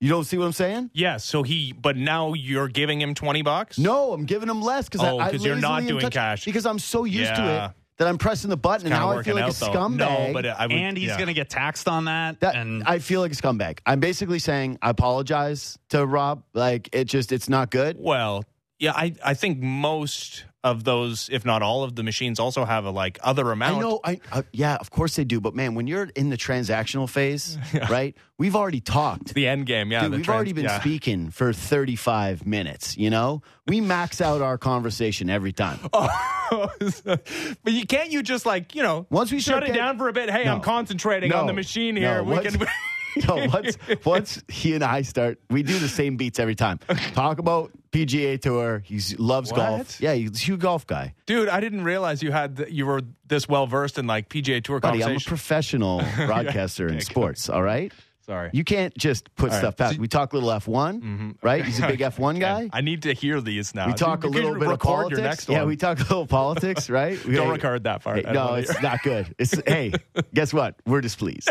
[0.00, 0.90] You don't see what I'm saying?
[0.92, 3.78] Yeah, so he, but now you're giving him 20 bucks?
[3.78, 6.10] No, I'm giving him less because Oh, I, I 'cause you're not lazily am doing
[6.10, 6.44] cash.
[6.44, 9.14] because I'm so used to it that I'm pressing the button and Kinda now I
[9.14, 9.78] working feel like a out, though.
[9.78, 9.96] scumbag.
[10.26, 11.16] No, but I would, and he's yeah.
[11.16, 12.40] going to get taxed on that.
[12.40, 13.78] that, and I feel like a scumbag.
[13.86, 16.42] I'm basically saying I apologize to Rob.
[16.52, 17.96] Like it just it's not good.
[17.98, 18.44] Well,
[18.80, 22.84] yeah, I, I think most of those, if not all of the machines, also have
[22.86, 23.76] a like other amount.
[23.76, 24.00] I know.
[24.02, 25.40] I uh, yeah, of course they do.
[25.40, 27.56] But man, when you're in the transactional phase,
[27.90, 28.16] right?
[28.38, 29.34] We've already talked.
[29.34, 30.02] The end game, yeah.
[30.02, 30.80] Dude, the we've trans- already been yeah.
[30.80, 32.96] speaking for 35 minutes.
[32.96, 35.78] You know, we max out our conversation every time.
[35.92, 40.08] but you can't you just like you know Once we shut it getting- down for
[40.08, 40.30] a bit.
[40.30, 40.54] Hey, No.
[40.54, 41.40] I'm concentrating No.
[41.40, 42.00] on the machine No.
[42.00, 42.22] here.
[42.24, 42.66] we Once- can.
[43.28, 46.78] no, once once he and I start, we do the same beats every time.
[47.14, 48.82] Talk about PGA Tour.
[48.84, 49.56] He loves What?
[49.58, 50.00] golf.
[50.00, 51.14] Yeah, he's a huge golf guy.
[51.26, 54.62] Dude, I didn't realize you had th- you were this well versed in like PGA
[54.62, 57.48] Tour Buddy, I'm a professional broadcaster in sports.
[57.48, 57.92] All right.
[58.26, 58.48] Sorry.
[58.54, 59.58] You can't just put All right.
[59.58, 59.98] stuff past.
[59.98, 61.62] We talk a little F1, right?
[61.64, 62.70] He's a big F1 guy.
[62.72, 63.86] I need to hear these now.
[63.86, 65.46] We talk You a little bit of politics.
[65.48, 67.22] Yeah, we talk a little politics, right?
[67.24, 68.24] We, Don't Hey, record that part.
[68.24, 69.34] hey, no, it's not good.
[69.38, 69.92] It's hey,
[70.32, 70.76] guess what?
[70.86, 71.50] We're displeased.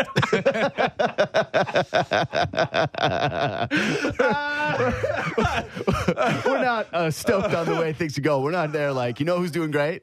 [6.44, 8.40] We're not uh, stoked on the way things go.
[8.40, 10.02] We're not there like, you know who's doing great?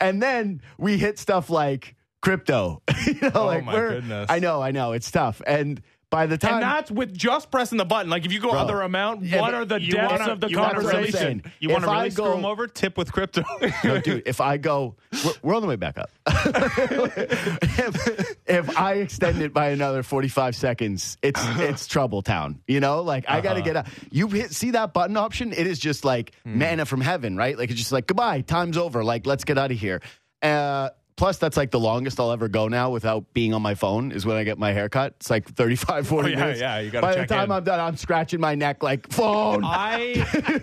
[0.00, 2.82] and then we hit stuff like crypto.
[3.06, 4.26] you know, Oh, like my goodness.
[4.28, 5.40] I know, I know, it's tough.
[5.46, 8.08] And by the time and that's with just pressing the button.
[8.10, 8.60] Like if you go Bro.
[8.60, 11.42] other amount, Yeah, what are the depths wanna- of the you conversation?
[11.60, 12.66] You want to I really screw go- over?
[12.66, 13.42] Tip with crypto.
[13.84, 16.08] No, dude, if I go, we're, we're on the way back up.
[16.26, 22.60] if, if I extend it by another 45 seconds, it's it's trouble town.
[22.66, 23.86] You know, like I got to get out.
[24.10, 25.52] You hit, see that button option?
[25.52, 27.56] It is just like manna from heaven, right?
[27.58, 29.04] Like it's just like, goodbye, time's over.
[29.04, 30.00] Like, let's get out of here.
[30.42, 34.12] Uh, plus, that's like the longest I'll ever go now without being on my phone
[34.12, 35.14] is when I get my haircut.
[35.16, 36.60] It's like 35, 40 Oh, yeah, minutes.
[36.60, 37.52] yeah, you gotta By the time in.
[37.52, 39.62] I'm done, I'm scratching my neck like, phone.
[39.64, 40.14] I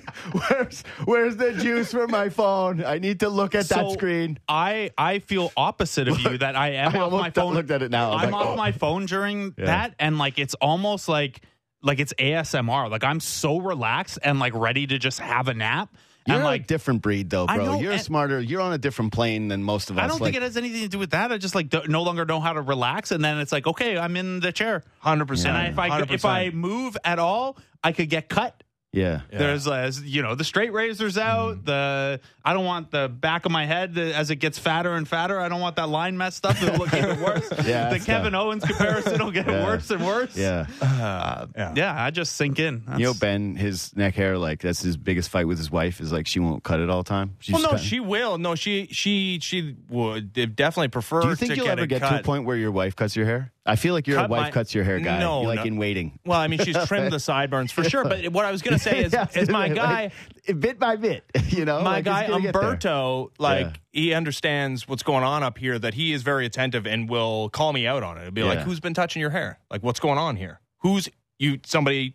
[0.49, 2.83] where's, where's the juice for my phone?
[2.83, 4.39] I need to look at that screen.
[4.47, 7.53] I I feel opposite of you that I am I off my phone.
[7.53, 8.11] looked at it now.
[8.11, 8.55] I was I'm like, off oh.
[8.55, 9.65] my phone during Yeah.
[9.65, 11.41] that, and like it's almost like
[11.83, 12.89] like it's ASMR.
[12.89, 15.93] Like I'm so relaxed and like ready to just have a nap.
[16.27, 17.57] You're and a like different breed, though, bro.
[17.57, 18.39] know, you're and- smarter.
[18.39, 20.03] You're on a different plane than most of us.
[20.03, 21.31] I don't like, think it has anything to do with that.
[21.31, 23.97] I just like don't, no longer know how to relax, and then it's like okay,
[23.97, 24.83] I'm in the chair.
[24.99, 25.55] hundred percent.
[25.55, 28.63] And I, if I if I move at all, I could get cut.
[28.95, 29.21] Yeah.
[29.29, 31.58] There's, uh, you know, the straight razors out.
[31.58, 31.65] Mm.
[31.65, 35.08] The I don't want the back of my head to- as it gets fatter and
[35.08, 35.39] fatter.
[35.39, 36.62] I don't want that line messed up.
[36.62, 37.49] It'll look even worse.
[37.65, 38.41] Yeah, the Kevin tough.
[38.41, 39.65] Owens comparison will get Yeah.
[39.65, 40.38] worse and worse.
[40.38, 40.65] Yeah.
[40.81, 41.73] Uh, Yeah.
[41.75, 42.84] yeah, I just sink in.
[42.97, 46.12] You know, Ben, his neck hair, like, that's his biggest fight with his wife is
[46.13, 47.36] like she won't cut it all the time.
[47.39, 48.38] She's well, no, cutting- she will.
[48.38, 51.21] No, she she she would definitely prefer.
[51.21, 52.10] Do you think you'll get ever get cut.
[52.12, 53.51] to a point where your wife cuts your hair?
[53.67, 55.19] I feel like you're Cut wife my- cuts your hair guy.
[55.19, 55.63] No, you're like no.
[55.65, 56.19] in waiting.
[56.23, 58.04] Well, I mean, she's trimmed the sideburns for sure.
[58.04, 60.12] But what I was going to say is, Yeah, is my like, guy,
[60.54, 61.82] bit by bit, you know?
[61.82, 62.62] my like, guy gonna get there.
[62.62, 63.73] Umberto, like Yeah.
[63.91, 65.80] he understands what's going on up here.
[65.80, 68.21] That he is very attentive and will call me out on it.
[68.21, 69.58] It'll be like, "Who's been touching your hair?
[69.71, 70.60] Like, what's going on here?
[70.80, 71.60] Who's you?
[71.65, 72.13] Somebody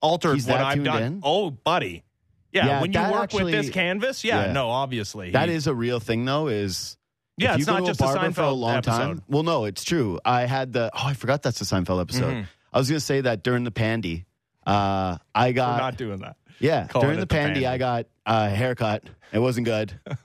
[0.00, 1.02] altered He's what I've done?
[1.02, 1.20] in?
[1.24, 2.04] Oh, buddy,
[2.52, 2.66] yeah.
[2.66, 4.52] Yeah, when you work actually- with this canvas, yeah, Yeah.
[4.52, 6.96] no, obviously That he- is a real thing, though, is
[7.36, 7.54] yeah.
[7.56, 8.98] It's not just a a Seinfeld for a long episode.
[8.98, 9.22] time.
[9.28, 10.18] Well, no, it's true.
[10.24, 12.32] I had the oh, I forgot that's the Seinfeld episode.
[12.32, 12.46] Mhm.
[12.72, 14.24] I was going to say that during the pandy,
[14.66, 16.36] uh, I We're got not doing that.
[16.58, 17.66] yeah calling during the the pandy, pandy.
[17.66, 19.04] I got a haircut.
[19.32, 19.92] It wasn't good.
[20.06, 20.16] it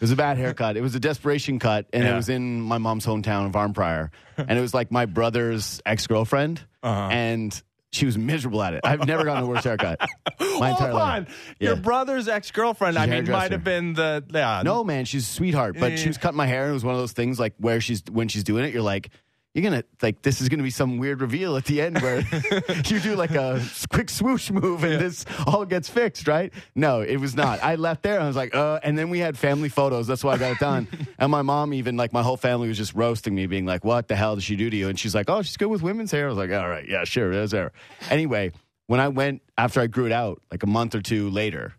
[0.00, 0.76] was a bad haircut.
[0.76, 4.58] It was a desperation cut, and it was in my mom's hometown of Arnprior, and
[4.58, 7.08] it was like my brother's ex girlfriend, Uh-huh.
[7.12, 8.80] and she was miserable at it.
[8.84, 9.98] I've never gotten a worse haircut.
[10.40, 11.28] My entire Hold life.
[11.28, 11.56] on.
[11.60, 13.38] Your brother's ex girlfriend, She's I a mean, hairdresser.
[13.40, 14.24] might have been the.
[14.32, 14.62] Yeah.
[14.64, 15.76] No, man, she's a sweetheart.
[15.78, 15.96] But Yeah.
[15.98, 18.02] she was cutting my hair, and it was one of those things like where she's
[18.10, 19.10] when she's doing it, you're like,
[19.56, 22.18] you're gonna like this is gonna be some weird reveal at the end where
[22.88, 26.52] you do like a quick swoosh move and this all gets fixed, right?
[26.74, 27.62] No, it was not.
[27.62, 30.06] I left there and I was like, uh, and then we had family photos.
[30.06, 30.88] That's why I got it done.
[31.18, 34.08] and my mom, even like my whole family was just roasting me, being like, "What
[34.08, 36.10] the hell did she do to you?" And she's like, "Oh, she's good with women's
[36.10, 37.72] hair." I was like, "All right, yeah, sure, there's there."
[38.10, 38.52] Anyway,
[38.88, 41.72] when I went after I grew it out, like a month or two later,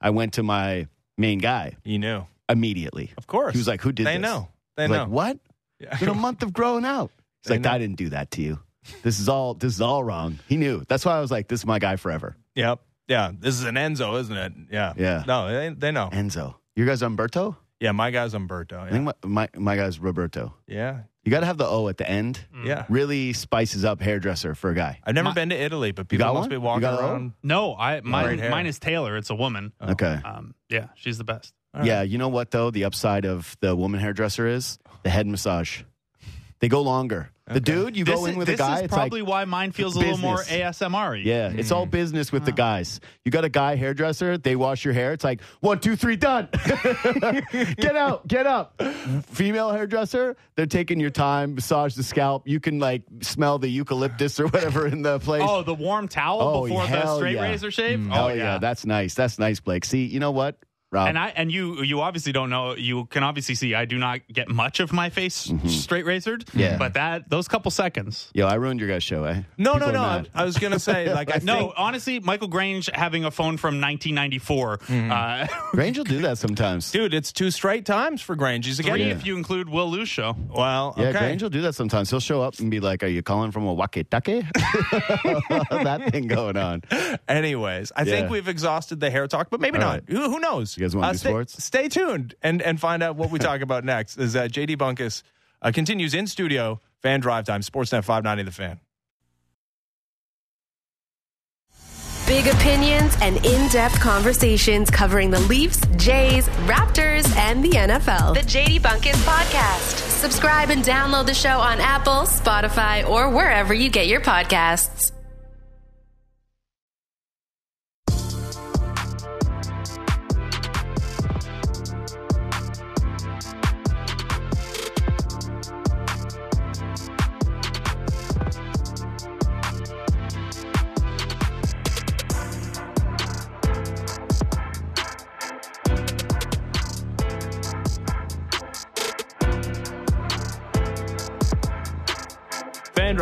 [0.00, 0.86] I went to my
[1.18, 2.24] main guy You knew.
[2.48, 3.12] immediately.
[3.18, 3.52] Of course.
[3.52, 4.48] He was like, "Who did They this?" know.
[4.78, 5.02] They know.
[5.02, 5.38] Like, what?
[5.78, 5.90] Yeah.
[5.92, 7.12] It's a month of growing out.
[7.42, 7.70] He's They like, know.
[7.72, 8.60] I didn't do that to you.
[9.02, 9.54] This is all.
[9.54, 10.38] This is all wrong.
[10.48, 10.84] He knew.
[10.88, 12.36] That's why I was like, this is my guy forever.
[12.54, 12.80] Yep.
[13.06, 13.32] Yeah.
[13.38, 14.52] This is an Enzo, isn't it?
[14.70, 14.92] Yeah.
[14.96, 15.24] Yeah.
[15.26, 16.08] No, they, they know.
[16.12, 17.56] Enzo, your guy's Umberto.
[17.80, 17.92] Yeah.
[17.92, 18.78] My guy's Umberto.
[18.78, 18.90] I Yeah.
[18.92, 20.54] think my, my my guy's Roberto.
[20.66, 21.00] Yeah.
[21.24, 22.40] You got to have the O at the end.
[22.64, 22.86] Yeah.
[22.88, 24.98] Really spices up hairdresser for a guy.
[25.04, 26.48] I've never My- been to Italy, but You people got must one?
[26.48, 27.10] be You walking got a O?
[27.10, 27.32] around.
[27.42, 29.16] No, I mine, Great mine is Taylor.
[29.18, 29.72] It's a woman.
[29.82, 30.18] Okay.
[30.24, 31.52] Um, yeah, she's the best.
[31.74, 31.86] All right.
[31.86, 32.02] Yeah.
[32.02, 32.70] You know what though?
[32.70, 35.82] The upside of the woman hairdresser is the head massage.
[36.60, 37.30] They go longer.
[37.50, 38.76] The dude, you This go in with this a guy.
[38.76, 40.36] is it's like probably why mine feels a little more.
[40.36, 41.24] ASMR.
[41.24, 41.90] Yeah, it's all hmm.
[41.90, 43.00] business with the guys.
[43.24, 45.12] You got a guy hairdresser, they wash your hair.
[45.12, 46.48] It's like, one, two, three, done.
[47.78, 48.80] get out, get up.
[49.28, 52.46] Female hairdresser, they're taking your time, massage the scalp.
[52.46, 55.42] You can like smell the eucalyptus or whatever in the place.
[55.44, 57.42] Oh, the warm towel Oh, before the straight yeah.
[57.42, 57.98] razor shave.
[57.98, 58.10] Mm.
[58.10, 58.58] Oh, hell oh yeah.
[58.58, 59.14] that's nice.
[59.14, 59.86] That's nice, Blake.
[59.86, 60.58] See, you know what,
[60.90, 61.08] Rob?
[61.08, 62.74] and I and you you obviously don't know.
[62.74, 66.46] You can obviously see I do not get much of my face straight razored.
[66.46, 66.58] Mm-hmm.
[66.60, 66.76] Yeah.
[66.78, 68.30] but that those couple seconds.
[68.34, 69.42] Yo, I ruined your guys' show, eh?
[69.58, 70.00] No, People no, no.
[70.02, 70.24] I.
[70.34, 73.80] I was gonna say like I No, think honestly, Michael Grange having a phone from
[73.80, 74.78] 1994.
[74.78, 75.12] Mm-hmm.
[75.12, 76.90] Uh, Grange will do that sometimes.
[76.90, 78.64] dude, it's two straight times for Grange.
[78.66, 78.92] He's again.
[78.92, 79.12] three Yeah.
[79.12, 80.36] if you include Will Lew's show.
[80.48, 81.18] Well, Yeah, okay.
[81.18, 82.08] Grange will do that sometimes.
[82.10, 84.40] He'll show up and be like, Are you calling from a walkie-talkie?
[84.54, 86.82] that thing going on.
[87.28, 89.90] Anyways, I think we've exhausted the hair talk, but maybe All not.
[89.92, 90.04] right.
[90.08, 90.77] Who, who knows?
[90.78, 91.64] You guys wanna do stay, sports?
[91.64, 94.16] Stay tuned and and find out what we talk about next.
[94.16, 95.22] Is uh, JD Bunkis
[95.60, 98.80] uh, continues in studio, fan drive time, Sportsnet 590 The Fan.
[102.28, 108.34] Big opinions and in depth conversations covering the Leafs, Jays, Raptors, and the NFL.
[108.34, 109.96] The JD Bunkis Podcast.
[110.20, 115.12] Subscribe and download the show on Apple, Spotify, or wherever you get your podcasts.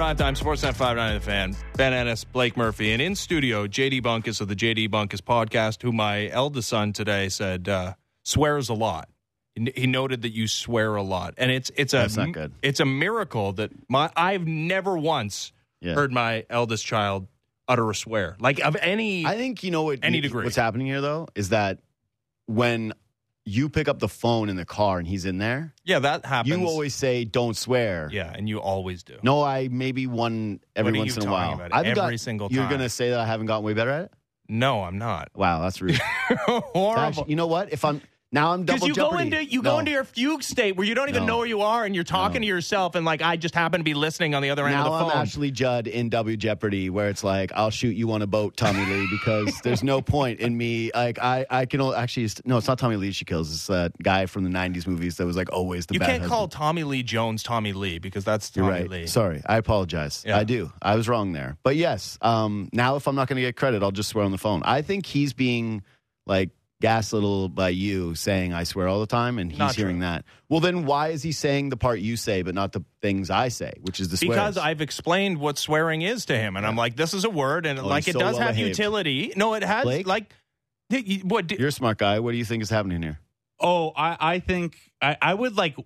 [0.06, 1.56] Fan drive time, Sportsnet 590 The Fan.
[1.76, 5.90] Ben Ennis, Blake Murphy, and in studio, JD Bunkis of the JD Bunkis podcast, who
[5.90, 9.08] my eldest son today said uh, swears a lot.
[9.56, 12.52] He he noted that you swear a lot, and it's it's a That's not good.
[12.62, 15.94] it's a miracle that my I've never once Yeah.
[15.94, 17.26] heard my eldest child
[17.66, 19.26] utter a swear like of any.
[19.26, 20.44] I think you know what Any degree.
[20.44, 21.80] what's happening here though is that
[22.46, 22.92] when
[23.48, 26.54] you pick up the phone in the car and he's in there, yeah, that happens.
[26.58, 28.08] you always say don't swear.
[28.12, 29.16] yeah, and you always do.
[29.22, 31.54] No, I maybe one every once in a while.
[31.54, 31.72] about?
[31.72, 32.56] I haven't Every got- single time.
[32.58, 34.12] You're gonna say that I haven't gotten way better at it?
[34.48, 35.30] No, I'm not.
[35.34, 35.96] Wow, that's rude.
[36.46, 36.98] Horrible.
[37.00, 37.72] Actually, you know what?
[37.72, 38.00] If I'm
[38.32, 39.70] now I'm Because double you go into you No.
[39.72, 41.26] go into your fugue state where you don't even No.
[41.34, 42.44] know where you are, and you're talking No.
[42.44, 44.92] to yourself, and like I just happen to be listening on the other end now
[44.92, 45.22] of the I'm.
[45.22, 48.84] Ashley Judd in Double Jeopardy, where it's like I'll shoot you on a boat, Tommy
[48.84, 50.90] Lee, because there's no point in me.
[50.94, 53.50] Like I, I can only, actually no, it's not Tommy Lee she kills.
[53.52, 56.48] It's that guy from the '90s movies that was like always the you can't call.
[56.48, 58.90] Tommy Lee Jones Tommy Lee because that's Tommy right.
[58.90, 59.06] Lee.
[59.06, 60.24] Sorry, I apologize.
[60.26, 60.36] Yeah.
[60.36, 60.72] I do.
[60.82, 61.56] I was wrong there.
[61.62, 64.32] But yes, um, now if I'm not going to get credit, I'll just swear on
[64.32, 64.62] the phone.
[64.64, 65.82] I think he's being
[66.26, 70.06] like gaslit by you saying I swear all the time, and he's Not hearing true.
[70.06, 70.24] that.
[70.48, 73.48] Well, then why is he saying the part you say, but not the things I
[73.48, 74.34] say, which is the swears?
[74.34, 77.66] because I've explained what swearing is to him, and I'm like, this is a word,
[77.66, 78.68] and Oh, like it so does have well-behaved.
[78.78, 79.32] utility.
[79.36, 80.06] No, it has Blake?
[80.06, 80.32] like
[80.90, 81.50] you- what?
[81.50, 82.20] You're a smart guy.
[82.20, 83.18] What do you think is happening here?
[83.58, 85.76] Oh, I, I think I, I would like.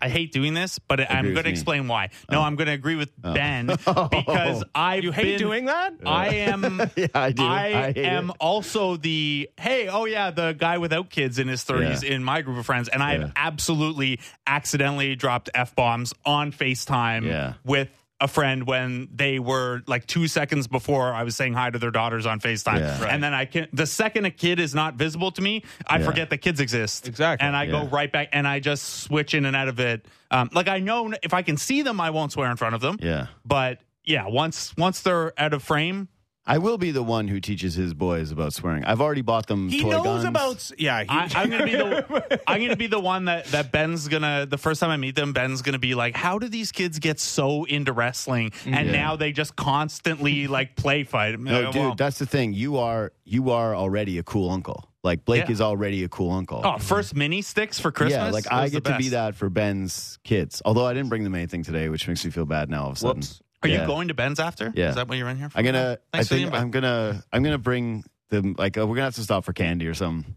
[0.00, 1.50] I hate doing this, but I'm going to me.
[1.50, 2.10] explain why.
[2.28, 2.34] Oh.
[2.34, 3.34] No, I'm going to agree with oh.
[3.34, 4.08] Ben oh.
[4.08, 5.94] because I you hate doing that?
[6.06, 6.80] I am.
[6.96, 7.42] Yeah, I do.
[7.42, 8.36] I, I am it.
[8.40, 12.14] also the hey, oh yeah, the guy without kids in his 30s Yeah.
[12.14, 17.24] in my group of friends, and I have absolutely accidentally dropped f bombs on Facetime
[17.26, 17.54] Yeah.
[17.64, 17.88] with
[18.20, 21.90] a friend when they were like two seconds before I was saying hi to their
[21.90, 23.02] daughters on Facetime, Yeah.
[23.02, 23.12] Right.
[23.12, 26.04] and then I can the second a kid is not visible to me, I Yeah.
[26.06, 27.46] forget that kids exist Exactly.
[27.46, 30.06] and I go right back and I just switch in and out of it.
[30.30, 32.80] Um, like I know if I can see them, I won't swear in front of
[32.80, 32.96] them.
[33.02, 33.26] Yeah.
[33.44, 36.08] But yeah, once once they're out of frame,
[36.48, 38.84] I will be the one who teaches his boys about swearing.
[38.84, 40.24] I've already bought them he toy knows guns.
[40.24, 41.02] about yeah.
[41.02, 44.46] He, I, I'm gonna be the I'm gonna be the one that that Ben's gonna
[44.48, 47.18] the first time I meet them, Ben's gonna be like, how do these kids get
[47.18, 48.92] so into wrestling and Yeah.
[48.92, 51.38] now they just constantly like play fight?
[51.40, 52.52] No, Uh, dude, well, that's the thing.
[52.54, 54.88] You are you are already a cool uncle.
[55.02, 55.52] Like Blake Yeah.
[55.52, 56.62] is already a cool uncle.
[56.64, 58.18] oh, first mini sticks for Christmas.
[58.26, 60.62] yeah, like I get to be that for Ben's kids.
[60.64, 62.96] Although I didn't bring them anything today, which makes me feel bad now all of
[62.96, 63.16] a sudden.
[63.22, 63.40] Whoops.
[63.66, 63.80] Are Yeah.
[63.82, 64.72] you going to Ben's after?
[64.74, 64.88] Yeah.
[64.90, 65.58] Is that what you're in here for?
[65.58, 65.98] I'm gonna.
[66.12, 66.54] I Thanks for the think.
[66.54, 67.22] I'm gonna.
[67.32, 68.54] I'm gonna bring them.
[68.58, 70.34] Like uh, we're gonna have to stop for candy or something.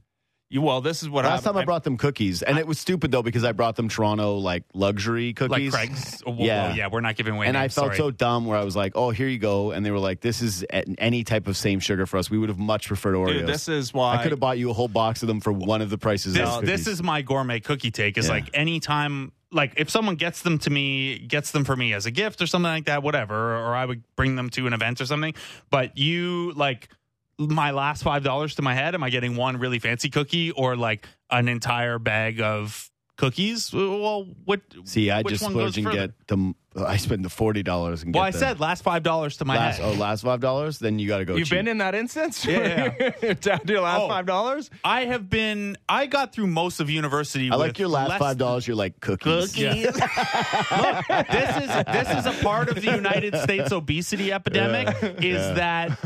[0.52, 1.56] you, well, this is what Last happened.
[1.56, 4.38] time I brought them cookies, and it was stupid though because I brought them Toronto
[4.38, 5.90] like luxury cookies, like.
[5.90, 6.24] Craig's.
[6.26, 6.70] Oh, Yeah.
[6.70, 7.46] yeah, yeah, we're not giving away.
[7.48, 7.98] and I felt sorry.
[7.98, 10.42] so dumb where I was like, "Oh, here you go," and they were like, "This
[10.42, 12.30] is any type of same sugar for us.
[12.32, 14.70] We would have much preferred Oreos." Dude, this is why I could have bought you
[14.72, 16.34] a whole box of them for one of the prices.
[16.34, 18.34] this, this is my gourmet cookie take is Yeah.
[18.34, 22.12] like anytime like if someone gets them to me gets them for me as a
[22.12, 25.06] gift or something like that whatever or i would bring them to an event or
[25.06, 25.34] something.
[25.70, 26.90] But you like
[27.38, 30.76] my last five dollars to my head am i getting one really fancy cookie or
[30.76, 32.89] like an entire bag of
[33.20, 33.74] cookies.
[33.74, 34.62] Uh, well, what?
[34.86, 36.08] See, I just one splurge and further?
[36.08, 36.54] get the.
[36.76, 38.20] I spend the forty dollars and get.
[38.20, 39.80] Well, get I the said last five dollars to my last.
[39.80, 39.86] head.
[39.96, 40.80] Oh, last five dollars.
[40.80, 41.36] Then you got to go.
[41.36, 41.58] You've cheap.
[41.58, 42.46] been in that instance?
[42.46, 42.90] Yeah,
[43.42, 44.08] Down to your last Oh.
[44.08, 44.70] five dollars?
[44.84, 45.78] I have been.
[45.90, 47.50] I got through most of university.
[47.52, 48.68] I like your last five dollars.
[48.68, 49.52] You're like cookies.
[49.52, 49.86] Cookies.
[49.96, 54.96] Look, this is this is a part of the United States obesity epidemic.
[55.24, 55.98] Is that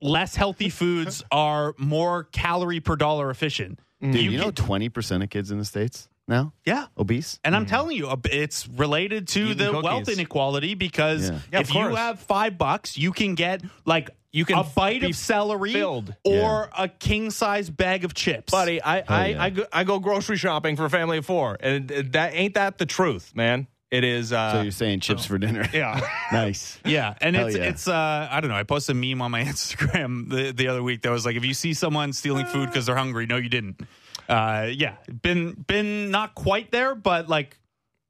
[0.00, 3.80] less healthy foods are more calorie per dollar efficient?
[4.00, 6.86] Dude, you, You know, twenty percent of kids in the states now Yeah.
[6.98, 7.38] obese.
[7.44, 9.82] And I'm telling you, uh, it's related to Eating the cookies.
[9.84, 11.38] wealth inequality because Yeah.
[11.52, 15.06] Yeah, if you have five bucks, you can get like You can a bite be
[15.10, 16.14] of celery filled.
[16.24, 18.50] or a king size bag of chips.
[18.50, 19.42] Buddy, I, I, yeah.
[19.42, 21.56] I, go, I go grocery shopping for a family of four.
[21.58, 23.66] And that ain't that the truth, man.
[23.90, 24.32] It is.
[24.32, 25.64] Uh, So you're saying chips for dinner?
[25.72, 26.00] yeah.
[26.32, 26.78] nice.
[26.84, 27.64] Yeah, and Hell it's yeah.
[27.64, 28.56] it's uh I don't know.
[28.56, 31.44] I posted a meme on my Instagram the the other week that was like, if
[31.44, 33.80] you see someone stealing food because they're hungry, no, you didn't.
[34.28, 37.58] Uh, yeah, been been not quite there, but like,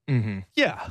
[0.08, 0.88] yeah,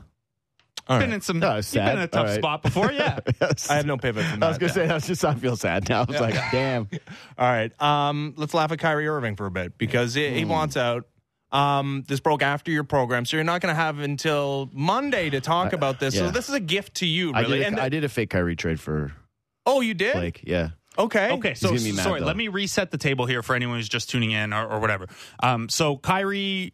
[0.88, 1.14] All been right.
[1.16, 1.42] in some.
[1.42, 2.36] Oh, you've been in a tough All right.
[2.36, 3.20] spot before, yeah.
[3.42, 3.70] Yes.
[3.72, 4.46] I have no pivot from that.
[4.46, 6.02] I was gonna say that's just I feel sad now.
[6.02, 6.88] I was like, damn.
[7.40, 7.72] All right.
[7.82, 10.36] Um, let's laugh at Kyrie Irving for a bit because he, Hmm.
[10.36, 11.08] he wants out.
[11.56, 15.40] Um, this broke after your program, so you're not going to have until Monday to
[15.40, 16.16] talk about this.
[16.16, 17.60] So this is a gift to you, I really.
[17.60, 17.68] did.
[17.68, 19.14] and A, I did a fake Kyrie trade for
[19.66, 20.14] oh, you did?
[20.14, 20.42] Blake.
[20.46, 20.70] Yeah.
[20.98, 21.32] Okay.
[21.34, 22.26] Okay, so mad, sorry, though.
[22.26, 25.08] let me reset the table here for anyone who's just tuning in or, or whatever.
[25.42, 26.74] Um, so Kyrie,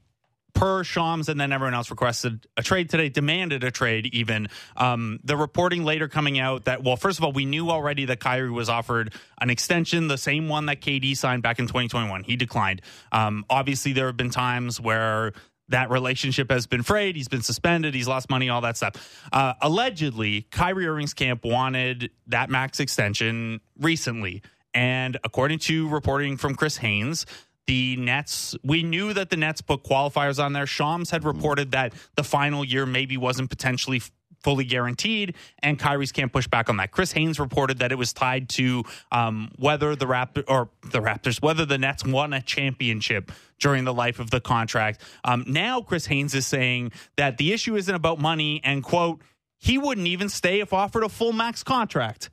[0.54, 4.48] per Shams, and then everyone else requested a trade today, demanded a trade even.
[4.78, 8.20] Um, the reporting later coming out that, well, first of all, we knew already that
[8.20, 12.24] Kyrie was offered an extension, the same one that KD signed back in 2021.
[12.24, 12.82] He declined.
[13.12, 15.34] Um, obviously, there have been times where
[15.70, 17.16] that relationship has been frayed.
[17.16, 17.94] He's been suspended.
[17.94, 19.24] He's lost money, all that stuff.
[19.32, 24.42] Uh, allegedly, Kyrie Irving's camp wanted that max extension recently.
[24.74, 27.26] And according to reporting from Chris Haynes,
[27.67, 30.65] the Nets, we knew that the Nets put qualifiers on there.
[30.65, 34.02] Shams had reported that the final year maybe wasn't potentially
[34.43, 36.91] fully guaranteed, and Kyrie's can't push back on that.
[36.91, 41.41] Chris Haynes reported that it was tied to um, whether the Raptor or the Raptors,
[41.41, 45.02] whether the Nets won a championship during the life of the contract.
[45.24, 49.21] Um, now, Chris Haynes is saying that the issue isn't about money, and quote,
[49.58, 52.32] he wouldn't even stay if offered a full max contract.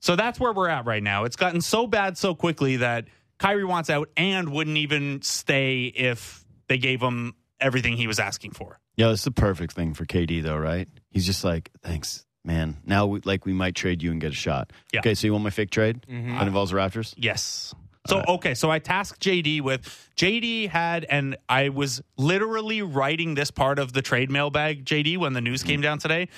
[0.00, 1.24] So that's where we're at right now.
[1.24, 3.06] It's gotten so bad so quickly that
[3.38, 8.52] Kyrie wants out and wouldn't even stay if they gave him everything he was asking
[8.52, 8.78] for.
[8.96, 10.88] Yeah, it's the perfect thing for KD though, right?
[11.10, 12.76] He's just like, thanks, man.
[12.84, 14.72] Now, we, like, we might trade you and get a shot.
[14.92, 15.00] Yeah.
[15.00, 16.36] Okay, so you want my fake trade mm-hmm.
[16.36, 17.14] that involves the Raptors?
[17.16, 17.74] Yes.
[18.06, 23.50] So okay, so I tasked JD with JD had and I was literally writing this
[23.50, 25.84] part of the trade mailbag JD when the news came mm-hmm.
[25.84, 26.28] down today.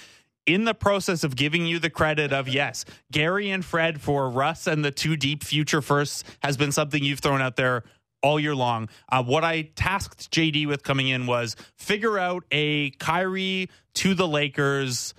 [0.46, 4.68] In the process of giving you the credit of yes, Gary and Fred for Russ
[4.68, 7.82] and the two deep future firsts has been something you've thrown out there
[8.22, 8.88] all year long.
[9.10, 14.28] Uh, what I tasked JD with coming in was figure out a Kyrie to the
[14.28, 15.14] Lakers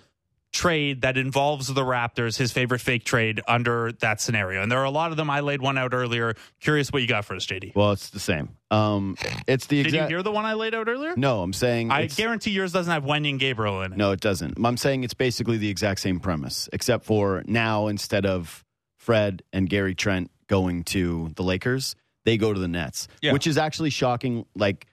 [0.57, 4.61] trade that involves the Raptors, his favorite fake trade under that scenario.
[4.63, 5.29] And there are a lot of them.
[5.29, 6.35] I laid one out earlier.
[6.59, 7.75] Curious what you got for us, JD.
[7.75, 8.49] Well, it's the same.
[8.71, 9.15] Um,
[9.47, 9.93] it's the exact.
[9.93, 11.13] Did you hear the one I laid out earlier?
[11.15, 11.91] no, I'm saying.
[11.91, 13.97] I guarantee yours doesn't have Wenyen Gabriel in it.
[13.97, 14.57] No, it doesn't.
[14.63, 18.65] I'm saying it's basically the exact same premise, except for now instead of
[18.97, 23.31] Fred and Gary Trent going to the Lakers, they go to the Nets, Yeah.
[23.31, 24.45] which is actually shocking.
[24.55, 24.87] Like,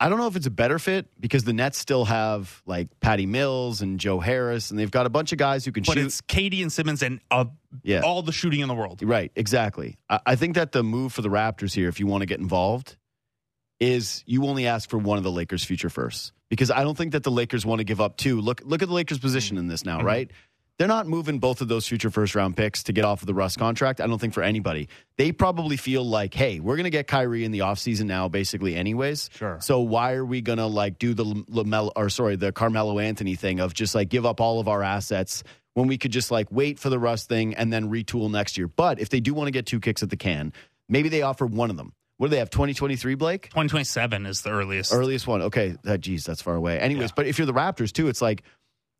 [0.00, 3.26] I don't know if it's a better fit because the Nets still have like Patty
[3.26, 5.90] Mills and Joe Harris, and they've got a bunch of guys who can shoot.
[5.90, 6.06] But shoot.
[6.06, 7.46] it's KD and Simmons and uh,
[7.82, 8.02] Yeah.
[8.02, 9.02] all the shooting in the world.
[9.02, 9.98] Right, exactly.
[10.08, 12.38] I, I think that the move for the Raptors here, if you want to get
[12.38, 12.96] involved,
[13.80, 17.12] is you only ask for one of the Lakers' future first because I don't think
[17.12, 18.40] that the Lakers want to give up two.
[18.40, 20.30] Look, look at the Lakers' position in this now, right?
[20.78, 23.34] They're not moving both of those future first round picks to get off of the
[23.34, 24.00] Russ contract.
[24.00, 24.88] I don't think for anybody.
[25.16, 28.76] They probably feel like, hey, we're going to get Kyrie in the offseason now, basically,
[28.76, 29.28] anyways.
[29.34, 29.58] Sure.
[29.60, 33.34] So why are we going to like do the Lamelo or sorry, the Carmelo Anthony
[33.34, 35.42] thing of just like give up all of our assets
[35.74, 38.68] when we could just like wait for the Russ thing and then retool next year?
[38.68, 40.52] But if they do want to get two kicks at the can,
[40.88, 41.92] maybe they offer one of them.
[42.18, 42.50] What do they have?
[42.50, 43.42] 2023, Blake?
[43.50, 44.92] 2027 is the earliest.
[44.92, 45.42] Earliest one.
[45.42, 45.76] Okay.
[45.84, 46.78] That, geez, that's far away.
[46.80, 47.14] Anyways, Yeah.
[47.14, 48.42] but if you're the Raptors too, it's like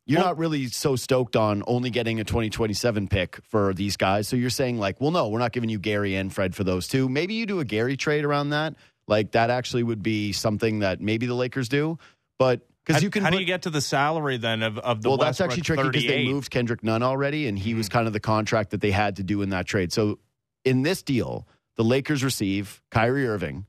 [0.09, 4.27] you're Well- not really so stoked on only getting a 2027 pick for these guys.
[4.27, 6.87] So you're saying like, well, no, we're not giving you Gary and Fred for those
[6.87, 7.07] two.
[7.07, 8.75] Maybe you do a Gary trade around that.
[9.07, 11.99] Like that actually would be something that maybe the Lakers do.
[12.39, 15.03] But because you can how put, do you get to the salary then of, of
[15.03, 18.07] the well, that's actually tricky because they moved Kendrick Nunn already, and he was kind
[18.07, 19.93] of the contract that they had to do in that trade.
[19.93, 20.17] So
[20.65, 23.65] in this deal, the Lakers receive Kyrie Irving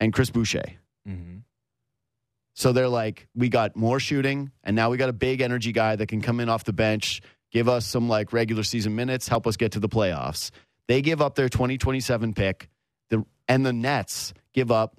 [0.00, 0.64] and Chris Boucher.
[1.06, 1.42] Mhm.
[2.56, 5.94] So they're like, we got more shooting, and now we got a big energy guy
[5.94, 7.20] that can come in off the bench,
[7.52, 10.50] give us some like regular season minutes, help us get to the playoffs.
[10.88, 12.68] They give up their 2027 pick,
[13.10, 14.96] the, and the Nets give up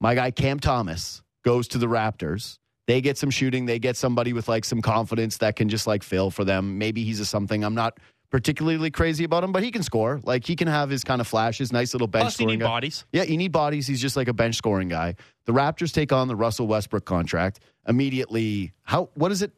[0.00, 2.58] my guy Cam Thomas goes to the Raptors.
[2.86, 3.66] They get some shooting.
[3.66, 6.78] They get somebody with like some confidence that can just like fill for them.
[6.78, 7.64] Maybe he's a something.
[7.64, 7.98] I'm not
[8.30, 10.20] particularly crazy about him, but he can score.
[10.24, 12.66] Like he can have his kind of flashes, nice little bench Plus, scoring guy.
[12.66, 13.04] bodies.
[13.12, 13.86] Yeah, you need bodies.
[13.86, 15.14] He's just like a bench scoring guy.
[15.44, 18.72] The Raptors take on the Russell Westbrook contract immediately.
[18.82, 19.52] How what is it?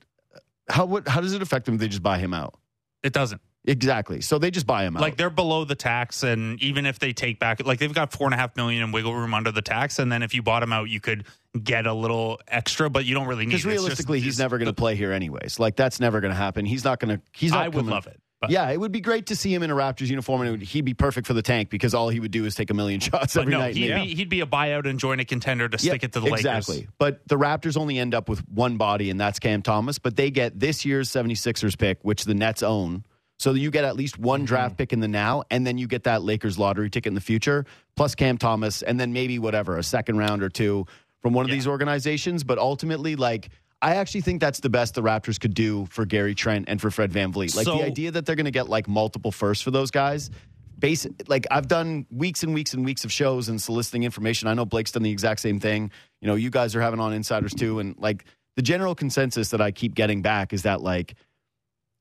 [0.68, 2.54] How what how does it affect them they just buy him out?
[3.02, 3.40] It doesn't.
[3.64, 4.22] Exactly.
[4.22, 5.02] So they just buy him out.
[5.02, 8.26] Like they're below the tax, and even if they take back, like they've got four
[8.26, 10.62] and a half million in wiggle room under the tax, and then if you bought
[10.62, 11.26] him out, you could
[11.62, 13.50] get a little extra, but you don't really need.
[13.52, 13.68] because it.
[13.68, 15.58] Just- realistically, he's never going to play here anyways.
[15.58, 16.64] Like that's never going to happen.
[16.64, 17.22] He's not going to.
[17.32, 17.64] He's not.
[17.64, 18.18] I would coming- love it.
[18.40, 20.62] But, Yeah, it would be great to see him in a Raptors uniform, and would,
[20.62, 23.00] he'd be perfect for the tank because all he would do is take a million
[23.08, 23.74] shots every no, night.
[23.76, 26.20] he'd, be, he'd be a buyout and join a contender to Yeah, stick it to
[26.20, 26.44] the exactly.
[26.52, 26.68] Lakers.
[26.68, 26.88] Exactly.
[26.98, 29.98] But the Raptors only end up with one body, and that's Cam Thomas.
[29.98, 33.04] But they get this year's 76ers pick, which the Nets own.
[33.40, 34.24] So you get at least Mm-hmm.
[34.24, 37.14] one draft pick in the now, and then you get that Lakers lottery ticket in
[37.14, 37.64] the future,
[37.96, 40.86] plus Cam Thomas, and then maybe whatever, a second round or two
[41.22, 41.56] from one of Yeah.
[41.56, 42.44] these organizations.
[42.44, 43.48] But ultimately, like,
[43.80, 46.90] I actually think that's the best the Raptors could do for Gary Trent and for
[46.90, 47.54] Fred VanVleet.
[47.56, 50.30] Like, So- the idea that they're going to get, like, multiple firsts for those guys.
[50.78, 54.46] Base, like I've done weeks and weeks and weeks of shows and soliciting information.
[54.46, 55.90] I know Blake's done the exact same thing.
[56.20, 58.24] You know, you guys are having on insiders too, and like
[58.54, 61.16] the general consensus that I keep getting back is that like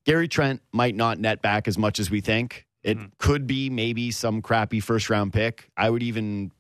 [0.06, 2.68] Gary Trent might not net back as much as we think.
[2.84, 3.12] It Mhm.
[3.18, 5.70] could be maybe some crappy first round pick.
[5.76, 6.52] I would even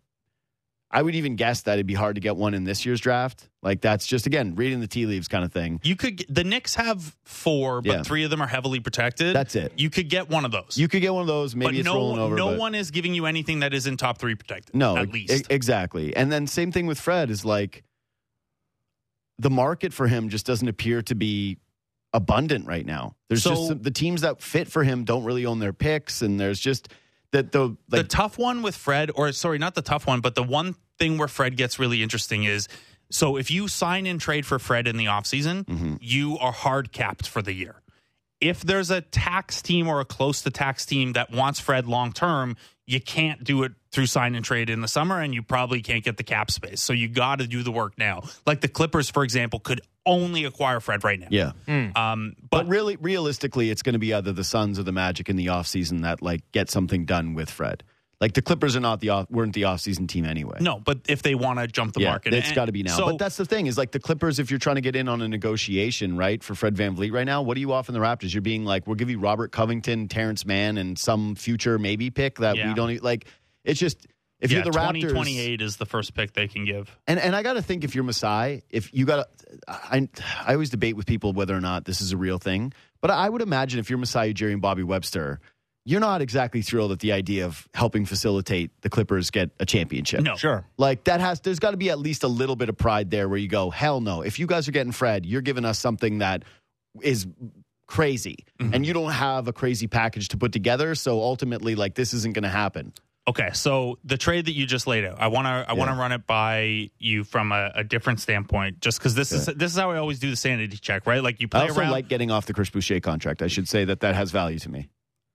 [0.89, 3.49] I would even guess that it'd be hard to get one in this year's draft.
[3.61, 5.81] Like that's just again reading the tea leaves kind of thing.
[5.83, 8.03] You could the Knicks have four, but Yeah.
[8.03, 9.35] three of them are heavily protected.
[9.35, 9.73] That's it.
[9.75, 10.77] You could get one of those.
[10.77, 11.55] You could get one of those.
[11.55, 12.35] Maybe but it's no, rolling over.
[12.37, 14.73] no but- one is giving you anything that is in top three protected.
[14.75, 15.47] No, at e- least.
[15.49, 16.15] exactly.
[16.15, 17.83] And then same thing with Fred is like
[19.39, 21.57] the market for him just doesn't appear to be
[22.13, 23.15] abundant right now.
[23.29, 26.21] There's So- just some, the teams that fit for him don't really own their picks,
[26.21, 26.87] and there's just
[27.31, 30.35] that the the like tough one with Fred, or sorry, not the tough one, but
[30.35, 32.67] the one thing where Fred gets really interesting is
[33.09, 35.95] so if you sign and trade for Fred in the offseason, Mm-hmm.
[36.01, 37.81] you are hard capped for the year.
[38.39, 42.11] If there's a tax team or a close to tax team that wants Fred long
[42.13, 42.55] term,
[42.85, 46.03] you can't do it through sign and trade in the summer, and you probably can't
[46.03, 46.81] get the cap space.
[46.81, 48.23] So you got to do the work now.
[48.45, 51.27] Like the Clippers, for example, could only acquire Fred right now.
[51.29, 51.51] yeah.
[51.67, 55.29] Um, But, but really, realistically, it's going to be either the Suns or the Magic
[55.29, 57.83] in the offseason that like get something done with Fred.
[58.19, 60.57] Like the Clippers are not the off, weren't the offseason team anyway.
[60.59, 62.97] no, but if they want to jump the yeah, market, it's got to be now.
[62.97, 64.39] So, but that's the thing is like the Clippers.
[64.39, 67.43] If you're trying to get in on a negotiation, right, for Fred VanVleet right now,
[67.43, 68.33] what are you offering the Raptors?
[68.33, 72.39] You're being like, we'll give you Robert Covington, Terrence Mann, and some future maybe pick
[72.39, 72.69] that Yeah.
[72.69, 73.27] we don't like.
[73.63, 74.07] It's just
[74.39, 76.95] if yeah, you're the Raptors, 2028 is the first pick they can give.
[77.07, 79.27] and and I got to think if you're Masai, if you got,
[79.67, 80.07] I
[80.45, 83.27] I always debate with people whether or not this is a real thing, but I
[83.27, 85.39] would imagine if you're Masai Ujiri and Bobby Webster,
[85.85, 90.21] you're not exactly thrilled at the idea of helping facilitate the Clippers get a championship.
[90.21, 90.65] No, Sure.
[90.77, 93.27] Like that has there's got to be at least a little bit of pride there
[93.29, 94.21] where you go, hell no.
[94.21, 96.43] If you guys are getting Fred, you're giving us something that
[97.01, 97.25] is
[97.87, 98.45] crazy.
[98.59, 98.73] Mm-hmm.
[98.73, 102.33] And you don't have a crazy package to put together, so ultimately like this isn't
[102.33, 102.93] going to happen.
[103.27, 105.95] Okay, so the trade that you just laid out, I want to I want to
[105.97, 109.77] run it by you from a, a different standpoint, just because this is this is
[109.77, 111.21] how I always do the sanity check, right?
[111.21, 111.91] Like you play I also around.
[111.91, 113.41] like getting off the Chris Boucher contract.
[113.41, 114.87] I should say that that has value to me.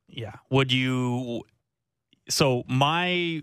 [0.08, 1.42] yeah, would you?
[2.30, 3.42] So my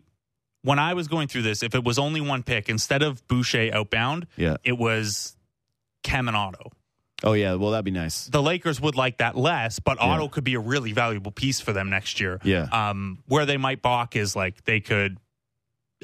[0.64, 3.70] when I was going through this, if it was only one pick instead of Boucher
[3.72, 4.58] outbound, Yeah.
[4.64, 5.38] it was
[6.04, 6.72] Cam and Otto.
[7.24, 8.26] Oh yeah, well that'd be nice.
[8.26, 10.08] The Lakers would like that less, but Yeah.
[10.08, 12.40] Otto could be a really valuable piece for them next year.
[12.44, 12.68] Yeah.
[12.72, 15.18] Um, where they might balk is like they could.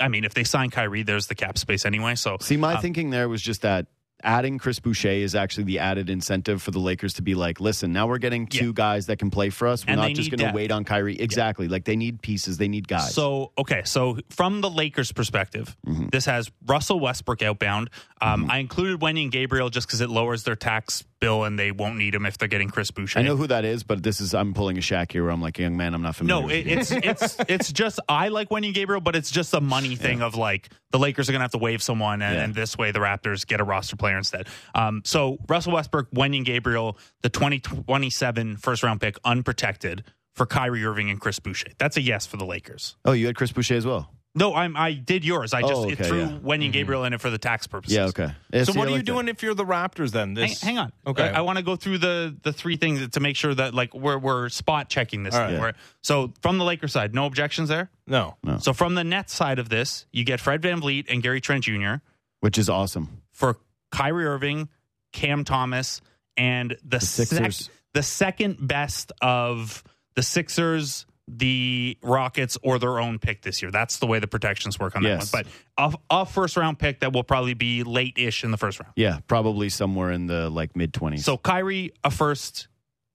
[0.01, 2.15] I mean, if they sign Kyrie, there's the cap space anyway.
[2.15, 3.87] So See, my um, thinking there was just that
[4.23, 7.93] adding Chris Boucher is actually the added incentive for the Lakers to be like, listen,
[7.93, 8.71] now we're getting two Yeah.
[8.73, 9.85] guys that can play for us.
[9.85, 11.15] We're And not just going to wait on Kyrie.
[11.19, 11.67] Exactly.
[11.67, 12.57] Like they need pieces.
[12.57, 13.13] They need guys.
[13.13, 16.07] So okay, so from the Lakers' perspective, Mm-hmm.
[16.11, 17.89] this has Russell Westbrook outbound.
[18.21, 21.97] Um, I included Wenyen Gabriel just because it lowers their tax bill and they won't
[21.97, 23.19] need him if they're getting Chris Boucher.
[23.19, 25.41] I know who that is, but this is I'm pulling a Shaq here where I'm
[25.41, 26.41] like, young man, I'm not familiar.
[26.47, 29.95] No, it, it's it's it's just I like Wenyen Gabriel, but it's just a money
[29.95, 32.43] thing of like the Lakers are gonna have to waive someone, and, Yeah.
[32.45, 34.47] and this way the Raptors get a roster player instead.
[34.73, 40.03] Um, so Russell Westbrook, Wenyen Gabriel, the 2027 first round pick, unprotected
[40.33, 41.69] for Kyrie Irving and Chris Boucher.
[41.77, 42.95] That's a yes for the Lakers.
[43.05, 44.11] oh, you had Chris Boucher as well.
[44.37, 45.53] No, I'm I did yours.
[45.53, 46.27] I just Oh, it okay, threw yeah.
[46.27, 46.45] Mm-hmm.
[46.45, 47.95] Wenyen Gabriel in it for the tax purposes.
[47.95, 48.33] Yeah, okay.
[48.51, 49.11] Yeah, So see, what I are you like that.
[49.13, 50.35] doing if you're the Raptors then?
[50.35, 50.91] Hang, This hang on.
[51.07, 51.23] Okay.
[51.29, 53.93] I, I want to go through the the three things to make sure that like
[53.93, 55.33] we're we're spot checking this.
[55.33, 55.63] All thing, right.
[55.67, 55.75] right?
[56.01, 57.89] So from the Lakers side, no objections there.
[58.07, 58.35] no.
[58.43, 58.57] No.
[58.57, 61.95] So from the Nets side of this, you get Fred VanVleet and Gary Trent Jr.
[62.41, 63.21] Which is awesome.
[63.31, 63.57] for
[63.95, 64.69] Kyrie Irving,
[65.13, 66.01] Cam Thomas,
[66.37, 67.57] and the, Sixers.
[67.65, 69.83] sec- the second best of
[70.15, 73.71] the Sixers, the Rockets or their own pick this year.
[73.71, 75.31] That's the way the protections work on Yes.
[75.31, 75.53] that one.
[75.77, 78.79] But a, a first round pick that will probably be late ish in the first
[78.79, 78.93] round.
[78.95, 81.21] Yeah, probably somewhere in the like mid 20s.
[81.21, 82.67] So Kyrie, a first,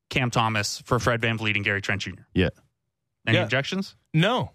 [0.08, 2.10] Cam Thomas for Fred VanVleet and Gary Trent Jr.
[2.34, 2.48] yeah.
[3.26, 3.44] Any Yeah.
[3.44, 3.96] objections?
[4.14, 4.52] No.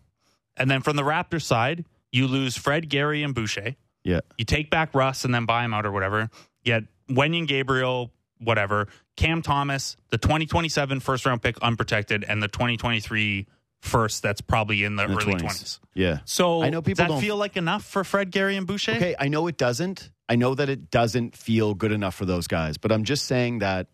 [0.58, 3.76] And then from the Raptors side, you lose Fred, Gary, and Boucher.
[4.06, 4.22] Yeah.
[4.38, 6.30] You take back Russ and then buy him out or whatever.
[6.64, 8.88] Yet Wenyen Gabriel, whatever.
[9.18, 13.48] Cam Thomas, the 2027 first round pick unprotected, and the 2023
[13.82, 15.44] first that's probably in the, In the early 20s.
[15.44, 15.80] 20s.
[15.94, 16.20] Yeah.
[16.26, 18.94] So I know Does people that don't feel like enough for Fred, Gary, and Boucher?
[18.94, 20.12] Okay, I know it doesn't.
[20.30, 23.60] I know that it doesn't feel good enough for those guys, but I'm just saying
[23.60, 23.88] that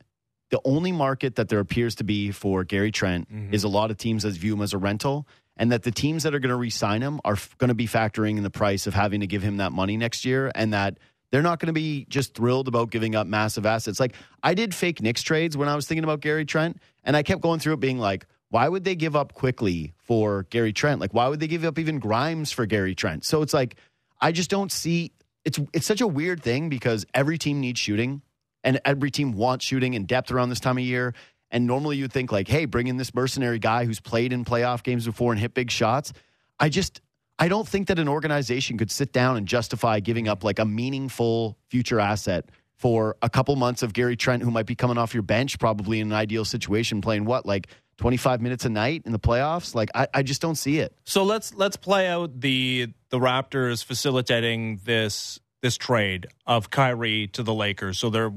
[0.49, 3.53] the only market that there appears to be for Gary Trent mm-hmm.
[3.53, 5.27] is a lot of teams that view him as a rental,
[5.61, 7.85] and that the teams that are going to re-sign him are f- going to be
[7.85, 10.97] factoring in the price of having to give him that money next year, and that
[11.29, 13.99] they're not going to be just thrilled about giving up massive assets.
[13.99, 17.21] Like I did fake Knicks trades when I was thinking about Gary Trent, and I
[17.21, 20.99] kept going through it being like, why would they give up Quickley for Gary Trent?
[20.99, 23.23] Like, why would they give up even Grimes for Gary Trent?
[23.23, 23.75] So it's like,
[24.19, 25.11] I just don't see.
[25.45, 28.23] It's it's such a weird thing because every team needs shooting,
[28.63, 31.13] and every team wants shooting and depth around this time of year.
[31.51, 34.83] And normally you'd think like, hey, bring in this mercenary guy who's played in playoff
[34.83, 36.13] games before and hit big shots.
[36.59, 37.01] I just
[37.37, 40.65] I don't think that an organization could sit down and justify giving up like a
[40.65, 45.13] meaningful future asset for a couple months of Gary Trent, who might be coming off
[45.13, 49.03] your bench, probably in an ideal situation, playing what like twenty five minutes a night
[49.05, 49.75] in the playoffs.
[49.75, 50.95] Like I, I just don't see it.
[51.03, 57.43] So let's let's play out the the Raptors facilitating this this trade of Kyrie to
[57.43, 57.99] the Lakers.
[57.99, 58.33] So they're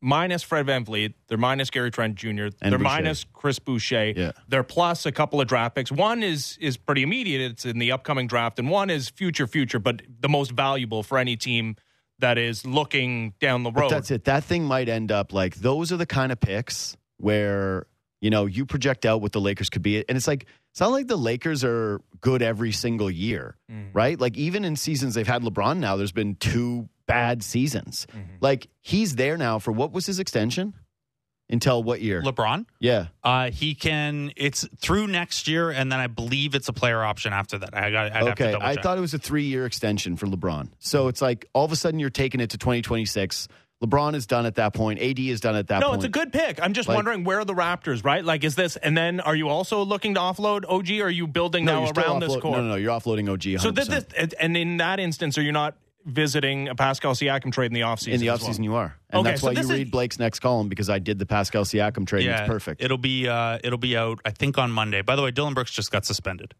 [0.00, 2.82] minus Fred VanVleet, they're minus Gary Trent Jr., And they're Boucher.
[2.82, 4.12] minus Chris Boucher.
[4.16, 4.32] Yeah.
[4.48, 5.90] They're plus a couple of draft picks.
[5.92, 9.78] One is is pretty immediate, it's in the upcoming draft, and one is future future,
[9.78, 11.76] but the most valuable for any team
[12.20, 13.90] that is looking down the But road.
[13.90, 14.24] that's it.
[14.24, 17.86] That thing might end up like those are the kind of picks where
[18.20, 20.90] you know you project out what the Lakers could be, and it's like it's not
[20.90, 23.90] like the Lakers are good every single year, Mm.
[23.92, 24.18] right?
[24.20, 28.06] Like even in seasons they've had LeBron now, there's been two bad seasons.
[28.10, 28.36] Mm-hmm.
[28.40, 30.74] Like he's there now for what was his extension
[31.50, 32.22] until what year?
[32.22, 34.30] LeBron, yeah, uh, he can.
[34.36, 37.74] It's through next year, and then I believe it's a player option after that.
[37.74, 38.12] I got.
[38.12, 38.58] I'd have to okay.
[38.60, 40.68] I thought it was a three year extension for LeBron.
[40.78, 43.48] So it's like all of a sudden you're taking it to 2026.
[43.82, 45.00] LeBron is done at that point.
[45.00, 46.00] AD is done at that no, point.
[46.00, 46.60] No, it's a good pick.
[46.60, 48.24] I'm just Like- wondering where are the Raptors, right?
[48.24, 51.00] Like, is this, and then are you also looking to offload OG?
[51.00, 52.56] Or are you building no, now you're still around this offload- core?
[52.56, 52.74] No, no, no.
[52.74, 53.54] You're offloading OG.
[53.54, 53.60] 100%.
[53.60, 55.76] So that this, and in that instance, are you not
[56.06, 58.12] visiting a Pascal Siakam trade in the offseason?
[58.14, 58.50] in the as well?
[58.50, 58.96] offseason you are.
[59.10, 61.18] And Okay, that's so why you this is- read Blake's next column because I did
[61.18, 62.26] the Pascal Siakam trade.
[62.26, 62.82] and it's perfect.
[62.82, 63.28] It'll be.
[63.28, 64.20] Uh, it'll be out.
[64.24, 65.02] I think on Monday.
[65.02, 66.54] By the way, Dillon Brooks just got suspended.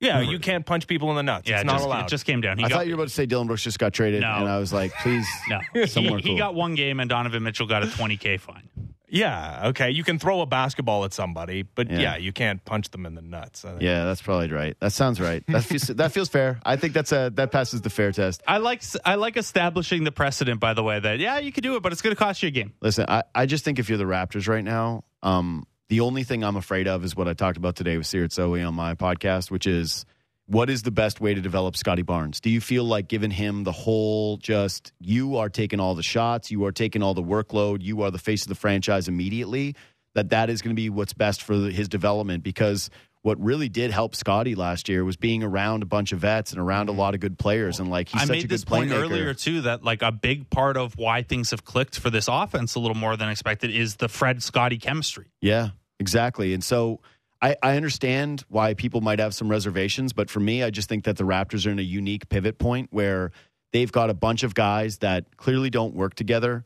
[0.00, 1.48] Yeah, you can't punch people in the nuts.
[1.48, 2.04] Yeah, it's not just, allowed.
[2.04, 2.56] It just came down.
[2.58, 4.28] He I got, thought you were about to say Dillon Brooks just got traded, No.
[4.36, 6.38] and I was like, please, No, he, somewhere he cool.
[6.38, 8.68] got one game, and Donovan Mitchell got a 20k fine.
[9.08, 9.90] Yeah, okay.
[9.90, 12.16] You can throw a basketball at somebody, but yeah, Yeah.
[12.16, 13.64] you can't punch them in the nuts.
[13.80, 14.76] Yeah, that's probably right.
[14.80, 15.42] That sounds right.
[15.48, 16.60] That feels, that feels fair.
[16.64, 18.42] I think that's a that passes the fair test.
[18.46, 20.60] I like I like establishing the precedent.
[20.60, 22.48] By the way, that yeah, you can do it, but it's going to cost you
[22.48, 22.72] a game.
[22.80, 26.44] Listen, I, I just think if you're the Raptors right now, um, the only thing
[26.44, 29.50] I'm afraid of is what I talked about today with Sirit Zoe on my podcast,
[29.50, 30.04] which is
[30.48, 32.40] what is the best way to develop Scottie Barnes?
[32.40, 36.50] Do you feel like giving him the whole just you are taking all the shots,
[36.50, 39.76] you are taking all the workload, you are the face of the franchise immediately?
[40.14, 42.88] That that is going to be what's best for his development because
[43.20, 46.60] what really did help Scottie last year was being around a bunch of vets and
[46.60, 47.00] around a mm-hmm.
[47.00, 49.02] lot of good players and like he's I such a made good this point playmaker.
[49.02, 52.74] earlier too that like a big part of why things have clicked for this offense
[52.74, 55.26] a little more than expected is the Fred Scottie chemistry.
[55.42, 55.70] Yeah,
[56.00, 56.54] exactly.
[56.54, 57.00] And so
[57.40, 61.04] I, I understand why people might have some reservations, but for me, I just think
[61.04, 63.30] that the Raptors are in a unique pivot point where
[63.72, 66.64] they've got a bunch of guys that clearly don't work together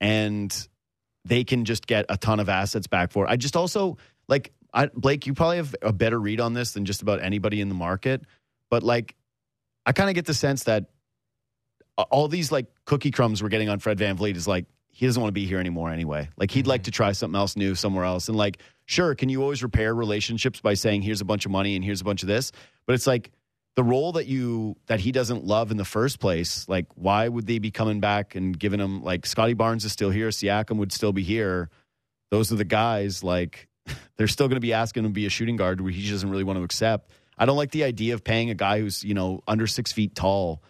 [0.00, 0.68] and
[1.24, 3.24] they can just get a ton of assets back for.
[3.24, 3.30] it.
[3.30, 3.96] I just also
[4.28, 7.60] like I, Blake, you probably have a better read on this than just about anybody
[7.60, 8.22] in the market,
[8.70, 9.14] but like
[9.86, 10.86] I kind of get the sense that
[12.10, 15.30] all these like cookie crumbs we're getting on Fred VanVleet is like he doesn't want
[15.30, 16.28] to be here anymore anyway.
[16.36, 16.84] Like he'd like mm-hmm.
[16.84, 18.28] to try something else new somewhere else.
[18.28, 21.74] And like, sure, can you always repair relationships by saying here's a bunch of money
[21.74, 22.52] and here's a bunch of this?
[22.86, 23.32] But it's like
[23.74, 26.68] the role that you that he doesn't love in the first place.
[26.68, 30.10] Like, why would they be coming back and giving him like Scottie Barnes is still
[30.10, 31.70] here, Siakam would still be here.
[32.30, 33.68] Those are the guys like
[34.18, 36.28] they're still going to be asking him to be a shooting guard where he doesn't
[36.28, 37.10] really want to accept.
[37.38, 40.14] I don't like the idea of paying a guy who's you know under six feet
[40.14, 40.62] tall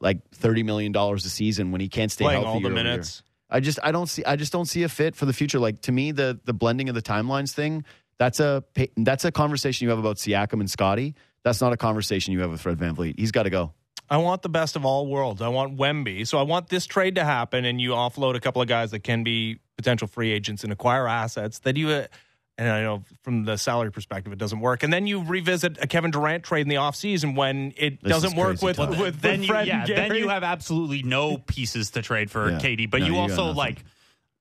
[0.00, 3.22] like thirty million dollars a season when he can't stay Playing healthy all the minutes.
[3.50, 5.58] I just I don't see I just don't see a fit for the future.
[5.58, 7.84] Like to me, the the blending of the timelines thing
[8.18, 8.64] that's a
[8.96, 11.14] that's a conversation you have about Siakam and Scottie.
[11.44, 13.18] That's not a conversation you have with Fred VanVleet.
[13.18, 13.72] He's got to go.
[14.10, 15.40] I want the best of all worlds.
[15.40, 16.26] I want Wemby.
[16.26, 19.00] So I want this trade to happen, and you offload a couple of guys that
[19.00, 21.88] can be potential free agents and acquire assets that you.
[21.88, 22.06] Uh,
[22.58, 24.82] And I know from the salary perspective, it doesn't work.
[24.82, 28.36] And then you revisit a Kevin Durant trade in the offseason when it This doesn't
[28.36, 28.90] work with, talk.
[28.90, 32.50] with, with, then you, yeah, and then you have absolutely no pieces to trade for
[32.50, 32.58] Yeah.
[32.58, 33.84] KD, but No, you, you also like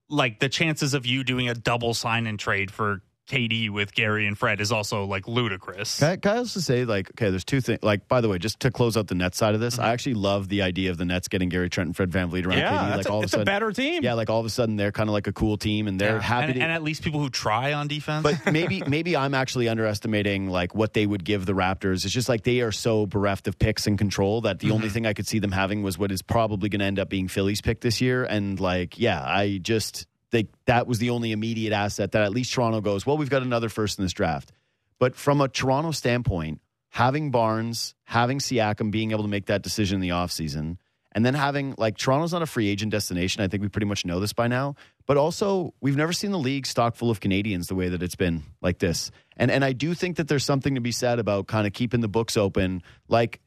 [0.10, 4.26] like the chances of you doing a double sign and trade for KD with Gary
[4.26, 6.00] and Fred is also like ludicrous.
[6.00, 7.80] Can I, can I also say, like, okay, there's two things.
[7.84, 10.16] Like, by the way, just to close out the Nets side of this, I actually
[10.16, 12.98] love the idea of the Nets getting Gary Trent and Fred VanVleet around yeah, KD.
[12.98, 14.04] Like, a, all of a sudden, better team.
[14.04, 16.16] yeah, like all of a sudden they're kind of like a cool team and they're
[16.16, 16.22] Yeah.
[16.22, 16.62] happy and, to.
[16.62, 18.24] and at least people who try on defense.
[18.24, 22.06] but maybe maybe I'm actually underestimating like what they would give the Raptors.
[22.06, 24.76] It's just like they are so bereft of picks and control that the Mm-hmm.
[24.76, 27.10] only thing I could see them having was what is probably going to end up
[27.10, 28.24] being Philly's pick this year.
[28.26, 32.54] And like, yeah, I just think that was the only immediate asset that at least
[32.54, 33.06] Toronto goes.
[33.06, 34.52] Well, we've got another first in this draft.
[35.00, 39.96] But from a Toronto standpoint, having Barnes, having Siakam being able to make that decision
[39.96, 40.78] in the offseason,
[41.12, 43.42] and then having like Toronto's not a free agent destination.
[43.42, 44.76] I think we pretty much know this by now.
[45.08, 48.16] But also, we've never seen the league stock full of Canadians the way that it's
[48.16, 49.10] been like this.
[49.36, 52.02] And and I do think that there's something to be said about kind of keeping
[52.02, 53.40] the books open, like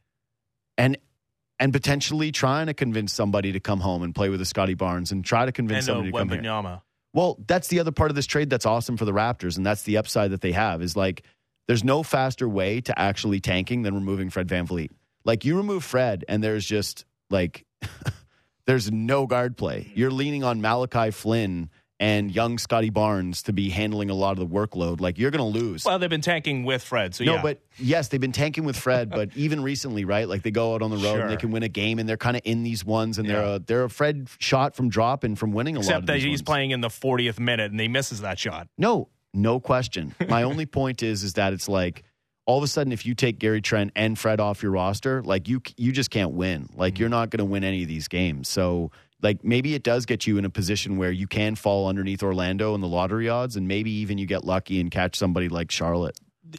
[0.79, 0.97] and
[1.61, 5.13] and potentially trying to convince somebody to come home and play with a Scottie Barnes
[5.13, 6.43] and try to convince and uh, somebody to come here.
[7.13, 9.83] Well, that's the other part of this trade that's awesome for the Raptors, and that's
[9.83, 11.23] the upside that they have is like
[11.69, 14.91] there's no faster way to actually tanking than removing Fred VanVleet.
[15.25, 17.67] Like you remove Fred, and there's just like
[18.67, 19.93] there's no guard play.
[19.95, 21.69] You're leaning on Malachi Flynn
[22.01, 25.03] and young Scottie Barnes to be handling a lot of the workload.
[25.03, 25.85] Like you're going to lose.
[25.85, 27.15] Well, they've been tanking with Fred.
[27.15, 27.43] So no, yeah.
[27.43, 30.27] but yes, they've been tanking with Fred, but even recently, right?
[30.27, 32.17] Like they go out on the road and they can win a game, and they're
[32.17, 35.53] kind of in these ones, and they're a, they're a Fred shot from dropping from
[35.53, 35.85] winning a lot.
[35.85, 36.43] except that these he's ones.
[36.43, 38.69] playing in the 40th minute and he misses that shot.
[38.79, 40.15] No, no question.
[40.29, 42.05] My only point is is that it's like
[42.47, 45.49] all of a sudden if you take Gary Trent and Fred off your roster, like
[45.49, 46.71] you you just can't win.
[46.75, 47.01] Like mm.
[47.01, 48.49] you're not going to win any of these games.
[48.49, 48.91] So
[49.23, 52.75] like maybe it does get you in a position where you can fall underneath Orlando
[52.75, 56.19] in the lottery odds and maybe even you get lucky and catch somebody like Charlotte.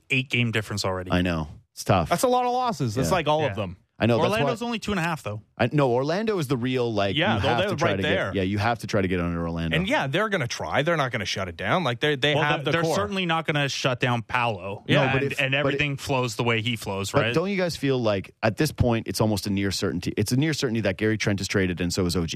[0.10, 1.12] Eight game difference already.
[1.12, 1.48] I know.
[1.74, 2.10] It's tough.
[2.10, 2.96] That's a lot of losses.
[2.96, 3.14] That's Yeah.
[3.16, 3.50] like all Yeah.
[3.52, 3.78] of them.
[4.02, 5.44] I know Orlando's that's why, only two and a half though.
[5.60, 7.96] I, no, Orlando is the real like Yeah, you they're- have they're to try right
[7.98, 8.26] to there.
[8.32, 9.78] get yeah, you have to try to get under Orlando.
[9.78, 10.82] And yeah, they're going to try.
[10.82, 11.84] They're not going to shut it down.
[11.84, 12.96] Like they they Well, have the they're core.
[12.96, 14.84] certainly not going to shut down Paolo.
[14.88, 17.34] Yeah, and, but if- and but everything flows the way he flows, But right?
[17.36, 20.14] don't you guys feel like at this point it's almost a near certainty?
[20.18, 22.34] It's a near certainty that Gary Trent is traded and so is OG.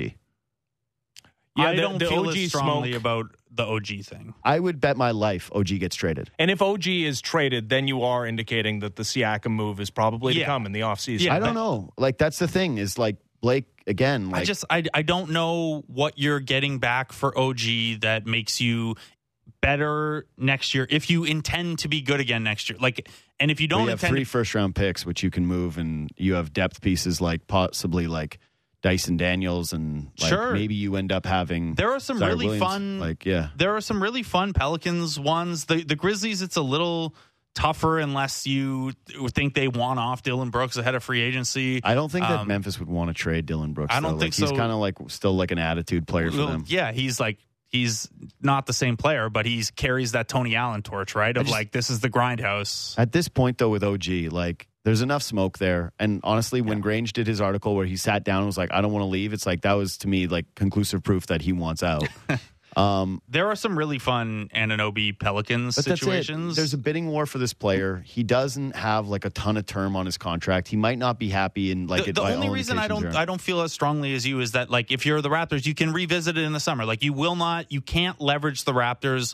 [1.58, 3.26] Yeah, I the- don't the feel OG as strongly smoke- about
[3.56, 4.34] the OG thing.
[4.44, 6.32] I would bet my life OG gets traded.
[6.38, 10.34] And if OG is traded, then you are indicating that the Siakam move is probably
[10.36, 11.22] to come in the offseason.
[11.22, 11.92] Yeah, I don't know.
[11.98, 14.30] Like that's the thing is like Blake again.
[14.30, 18.60] Like I just I I don't know what you're getting back for OG that makes
[18.60, 18.96] you
[19.62, 22.78] better next year if you intend to be good again next year.
[22.80, 25.46] Like and if you don't have intend three to, first round picks which you can
[25.46, 28.40] move, and you have depth pieces like possibly like
[28.86, 30.54] Dyson Daniels, and like Sure.
[30.54, 31.74] maybe you end up having.
[31.74, 32.64] there are some Ziaire really Williams.
[32.64, 35.66] fun Like yeah, there are some really fun Pelicans ones.
[35.66, 37.16] The the Grizzlies, it's a little
[37.56, 38.92] tougher unless you
[39.30, 41.82] think they want off Dillon Brooks ahead of free agency.
[41.84, 43.92] I don't think that Um, Memphis would want to trade Dillon Brooks.
[43.96, 44.20] I don't though.
[44.20, 46.64] think like, He's kind of like still like an attitude player for Well, them.
[46.68, 48.08] yeah, he's like he's
[48.40, 51.36] not the same player, but he's carries that Tony Allen torch, right?
[51.36, 52.94] Of just- like this is the grindhouse.
[53.00, 55.92] At this point, though, with OG, like there's enough smoke there.
[56.00, 58.82] And honestly, when Grange did his article where he sat down and was like, "I
[58.82, 61.54] don't want to leave," it's like that was to me like conclusive proof that he
[61.54, 62.08] wants out.
[62.78, 66.56] um, There are some really fun Anunoby Pelicans situations.
[66.56, 68.04] There's a bidding war for this player.
[68.06, 70.68] He doesn't have like a ton of term on his contract.
[70.68, 73.18] He might not be happy in like the, it the only reason I don't are.
[73.18, 75.74] I don't feel as strongly as you is that like if you're the Raptors, you
[75.74, 76.86] can revisit it in the summer.
[76.86, 79.34] Like you will not, you can't leverage the Raptors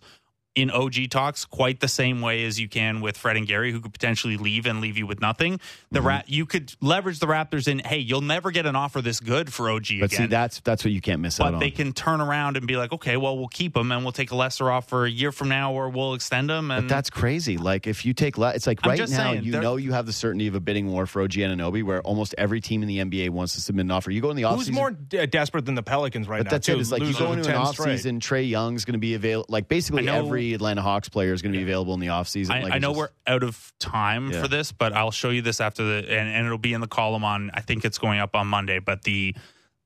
[0.54, 3.80] in OG talks quite the same way as you can with Fred and Gary, who
[3.80, 5.60] could potentially leave and leave you with nothing.
[5.92, 6.08] The Mm-hmm.
[6.08, 7.80] rat you could leverage the Raptors in.
[7.80, 10.92] Hey, you'll never get an offer this good for OG But see, that's that's what
[10.92, 11.54] you can't miss out on.
[11.54, 14.12] but they can turn around and be like, okay, well, we'll keep him and we'll
[14.12, 16.70] take a lesser offer a year from now, or we'll extend him.
[16.70, 17.58] And But that's crazy.
[17.58, 20.06] Like if you take, le- it's like I'm right now saying, you know you have
[20.06, 22.98] the certainty of a bidding war for OG Anunoby, where almost every team in the
[23.00, 24.12] NBA wants to submit an offer.
[24.12, 24.56] You go in the offseason.
[24.58, 26.50] Who's more de- desperate than the Pelicans right But now?
[26.52, 26.74] that's too?
[26.74, 26.80] it.
[26.82, 28.20] It's like you go into an 10 off season.
[28.20, 29.46] Trae Young's going to be available.
[29.48, 32.10] Like basically I know- every Atlanta Hawks player is going to be available in the
[32.10, 32.56] off season.
[32.56, 34.42] I, like, I know just- we're out of time Yeah.
[34.42, 36.88] for this, but I'll show you this after the and, and it'll be in the
[36.88, 37.52] column on.
[37.54, 39.36] I think it's going up on Monday, but the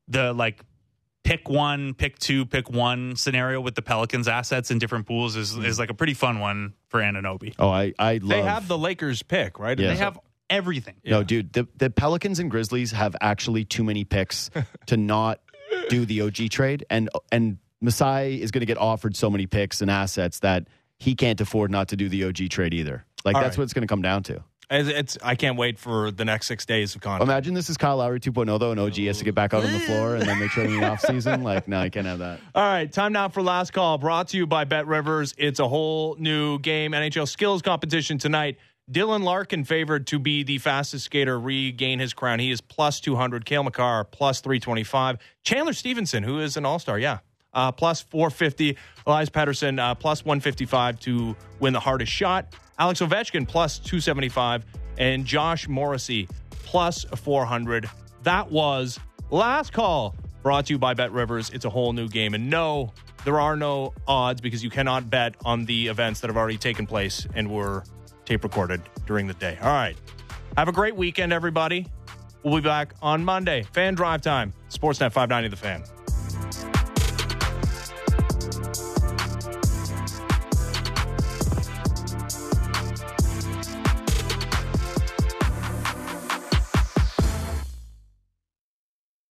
[0.07, 0.61] the like
[1.23, 5.53] pick one, pick two, pick one scenario with the Pelicans assets in different pools is
[5.53, 5.65] mm.
[5.65, 7.55] is like a pretty fun one for Anunoby.
[7.59, 8.29] Oh, I I love.
[8.29, 9.77] They have the Lakers pick, right?
[9.77, 9.89] Yeah.
[9.89, 10.95] They have everything.
[11.03, 14.49] No, dude, the, the Pelicans and Grizzlies have actually too many picks
[14.87, 15.41] to not
[15.89, 19.81] do the OG trade, and and Masai is going to get offered so many picks
[19.81, 20.67] and assets that
[20.97, 23.05] he can't afford not to do the OG trade either.
[23.23, 23.59] Like All that's right.
[23.59, 24.43] what it's going to come down to.
[24.69, 27.29] It's, it's I can't wait for the next six days of content.
[27.29, 29.71] Imagine this is Kyle Lowry 2.0 though, and OG has to get back out on
[29.71, 31.35] the floor, and then they trade in the offseason.
[31.45, 32.39] Like, no, I can't have that.
[32.55, 33.99] All right, time now for last call.
[33.99, 35.35] Brought to you by BetRivers.
[35.37, 36.93] It's a whole new game.
[36.93, 38.57] NHL skills competition tonight.
[38.91, 42.39] Dylan Larkin favored to be the fastest skater, regain his crown.
[42.39, 43.45] He is plus 200.
[43.45, 45.17] Cale Makar, plus 325.
[45.43, 47.19] Chandler Stephenson, who is an all star, yeah,
[47.55, 48.77] uh, plus 450.
[49.07, 52.53] Elias Pettersson uh, plus 155 to win the hardest shot.
[52.77, 54.65] Alex Ovechkin, plus 275.
[54.97, 57.89] And Josh Morrissey, plus 400.
[58.23, 58.99] That was
[59.31, 61.53] last call brought to you by BetRivers.
[61.53, 62.33] It's a whole new game.
[62.33, 62.93] And no,
[63.23, 66.85] there are no odds because you cannot bet on the events that have already taken
[66.85, 67.83] place and were
[68.25, 69.57] tape recorded during the day.
[69.61, 69.97] All right.
[70.57, 71.87] Have a great weekend, everybody.
[72.43, 73.63] We'll be back on Monday.
[73.73, 74.53] Fan drive time.
[74.69, 75.83] Sportsnet 590 The Fan.